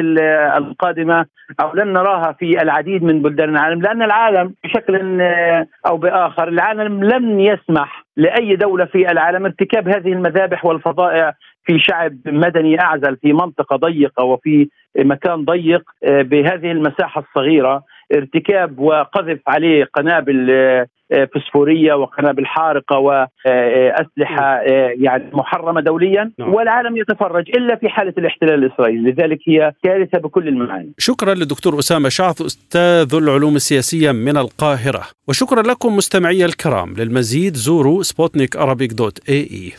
القادمة 0.57 1.25
أو 1.61 1.73
لن 1.73 1.93
نراها 1.93 2.31
في 2.31 2.61
العديد 2.61 3.03
من 3.03 3.21
بلدان 3.21 3.49
العالم 3.49 3.81
لأن 3.81 4.01
العالم 4.01 4.53
بشكل 4.63 5.21
آه، 5.21 5.67
أو 5.87 5.97
بآخر 5.97 6.47
العالم 6.47 7.03
لم 7.03 7.39
يسمح 7.39 8.05
لأي 8.17 8.55
دولة 8.55 8.85
في 8.85 9.11
العالم 9.11 9.45
ارتكاب 9.45 9.87
هذه 9.87 10.13
المذابح 10.13 10.65
والفظائع 10.65 11.33
في 11.63 11.79
شعب 11.79 12.17
مدني 12.25 12.81
أعزل 12.81 13.17
في 13.17 13.33
منطقة 13.33 13.75
ضيقة 13.75 14.23
وفي 14.23 14.69
مكان 14.97 15.45
ضيق 15.45 15.83
آه، 16.03 16.21
بهذه 16.21 16.71
المساحة 16.71 17.21
الصغيرة. 17.21 17.83
ارتكاب 18.13 18.79
وقذف 18.79 19.39
عليه 19.47 19.83
قنابل 19.93 20.51
فسفورية 21.35 21.93
وقنابل 21.93 22.45
حارقة 22.45 22.97
واسلحه 22.97 24.61
يعني 24.99 25.23
محرمة 25.33 25.81
دوليا 25.81 26.31
نعم. 26.39 26.53
والعالم 26.53 26.97
يتفرج 26.97 27.49
إلا 27.49 27.75
في 27.75 27.89
حالة 27.89 28.13
الاحتلال 28.17 28.63
الإسرائيلي، 28.63 29.11
لذلك 29.11 29.39
هي 29.47 29.73
كارثة 29.83 30.19
بكل 30.19 30.47
المعاني. 30.47 30.93
شكرا 30.97 31.33
للدكتور 31.33 31.79
أسامة 31.79 32.09
شعث 32.09 32.41
أستاذ 32.41 33.15
العلوم 33.15 33.55
السياسية 33.55 34.11
من 34.11 34.37
القاهرة، 34.37 35.03
وشكرا 35.27 35.61
لكم 35.61 35.95
مستمعي 35.95 36.45
الكرام، 36.45 36.93
للمزيد 36.97 37.53
زوروا 37.53 38.03
سبوتنيك 38.03 38.57
dot 38.93 39.29
ae. 39.29 39.73